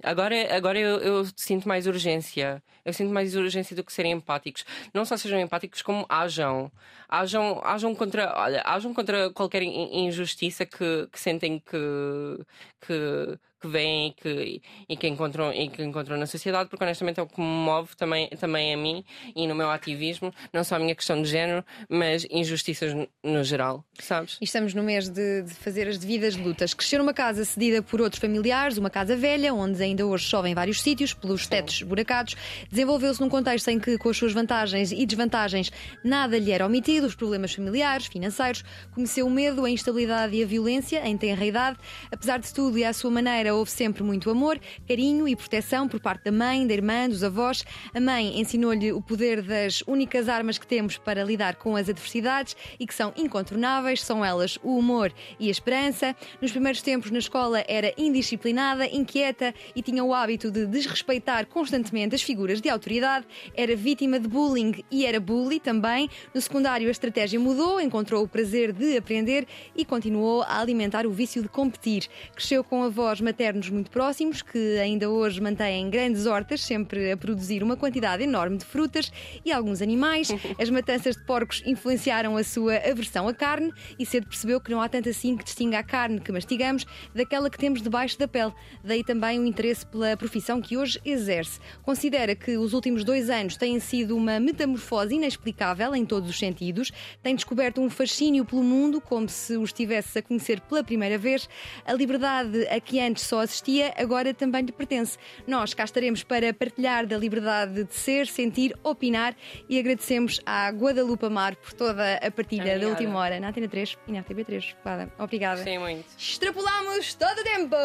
[0.02, 2.62] Agora, agora eu, eu sinto mais urgência.
[2.84, 4.64] Eu sinto mais urgência do que serem empáticos.
[4.92, 6.70] Não só sejam empáticos, como ajam.
[7.08, 12.44] Ajam, ajam, contra, olha, ajam contra qualquer in- injustiça que, que sentem que,
[12.86, 17.18] que, que veem e que, e, que encontram, e que encontram na sociedade, porque honestamente
[17.18, 19.02] é o que me move também, também a mim
[19.34, 23.42] e no meu ativismo, não só a minha questão de género, mas injustiças no, no
[23.42, 24.36] geral, sabes?
[24.40, 26.74] E estamos no mês de, de fazer as devidas lutas.
[26.74, 30.54] Crescer numa casa cedida por outros familiares, uma casa velha, onde ainda hoje chove em
[30.54, 32.36] vários sítios, pelos tetos buracados,
[32.70, 35.72] desenvolveu-se num contexto em que, com as suas vantagens e desvantagens,
[36.02, 38.62] nada lhe era omitido, os problemas familiares, financeiros,
[38.92, 41.78] conheceu o medo, a instabilidade e a violência em tenra idade.
[42.10, 46.00] Apesar de tudo e à sua maneira, houve sempre muito amor, carinho e proteção por
[46.00, 47.64] parte da mãe, da irmã, dos avós.
[47.94, 52.56] A mãe ensinou-lhe o poder das únicas armas que temos para lidar com as adversidades
[52.78, 56.14] e que são incontornáveis, são elas o humor e a esperança.
[56.40, 62.14] Nos primeiros tempos na escola era indisciplinada, inquieta e tinha o hábito de desrespeitar constantemente
[62.14, 66.10] as figuras de autoridade, era vítima de bullying e era bully também.
[66.34, 71.10] No secundário a estratégia mudou, encontrou o prazer de aprender e continuou a alimentar o
[71.10, 72.08] vício de competir.
[72.34, 77.62] Cresceu com avós maternos muito próximos, que ainda hoje mantêm grandes hortas, sempre a produzir
[77.62, 79.12] uma quantidade enorme de frutas
[79.44, 80.28] e alguns animais.
[80.58, 84.80] As matanças de porcos influenciaram a sua aversão à carne e cedo percebeu que não
[84.80, 88.52] há tanto assim que distinga a carne que mastigamos daquela que temos debaixo da pele.
[88.82, 91.60] Daí também o interesse pela profissão que hoje exerce.
[91.82, 96.90] Considera que os últimos dois anos têm sido uma metamorfose inexplicável em todos os sentidos.
[97.22, 101.48] Tem descoberto um fascínio pelo mundo, como se o estivesse a conhecer pela primeira vez.
[101.84, 105.16] A liberdade a que antes só assistia, agora também lhe pertence.
[105.46, 109.34] Nós cá estaremos para partilhar da liberdade de ser, sentir, opinar
[109.68, 113.96] e agradecemos à Guadalupe Amar por toda a partilha da última hora na Antena 3
[114.08, 114.74] e na RTB3.
[114.80, 115.12] Obrigada.
[115.18, 115.56] Obrigada.
[115.56, 116.04] Gostei muito.
[116.18, 117.76] Extrapolamos todo o tempo!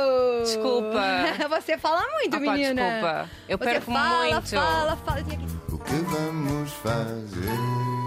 [0.44, 1.00] Desculpa.
[1.60, 2.82] Você fala muito, Ah, pá, menina!
[2.82, 3.30] desculpa.
[3.48, 4.50] Eu Você perco fala, muito.
[4.50, 5.24] fala, fala.
[5.24, 7.99] Que- O que vamos fazer?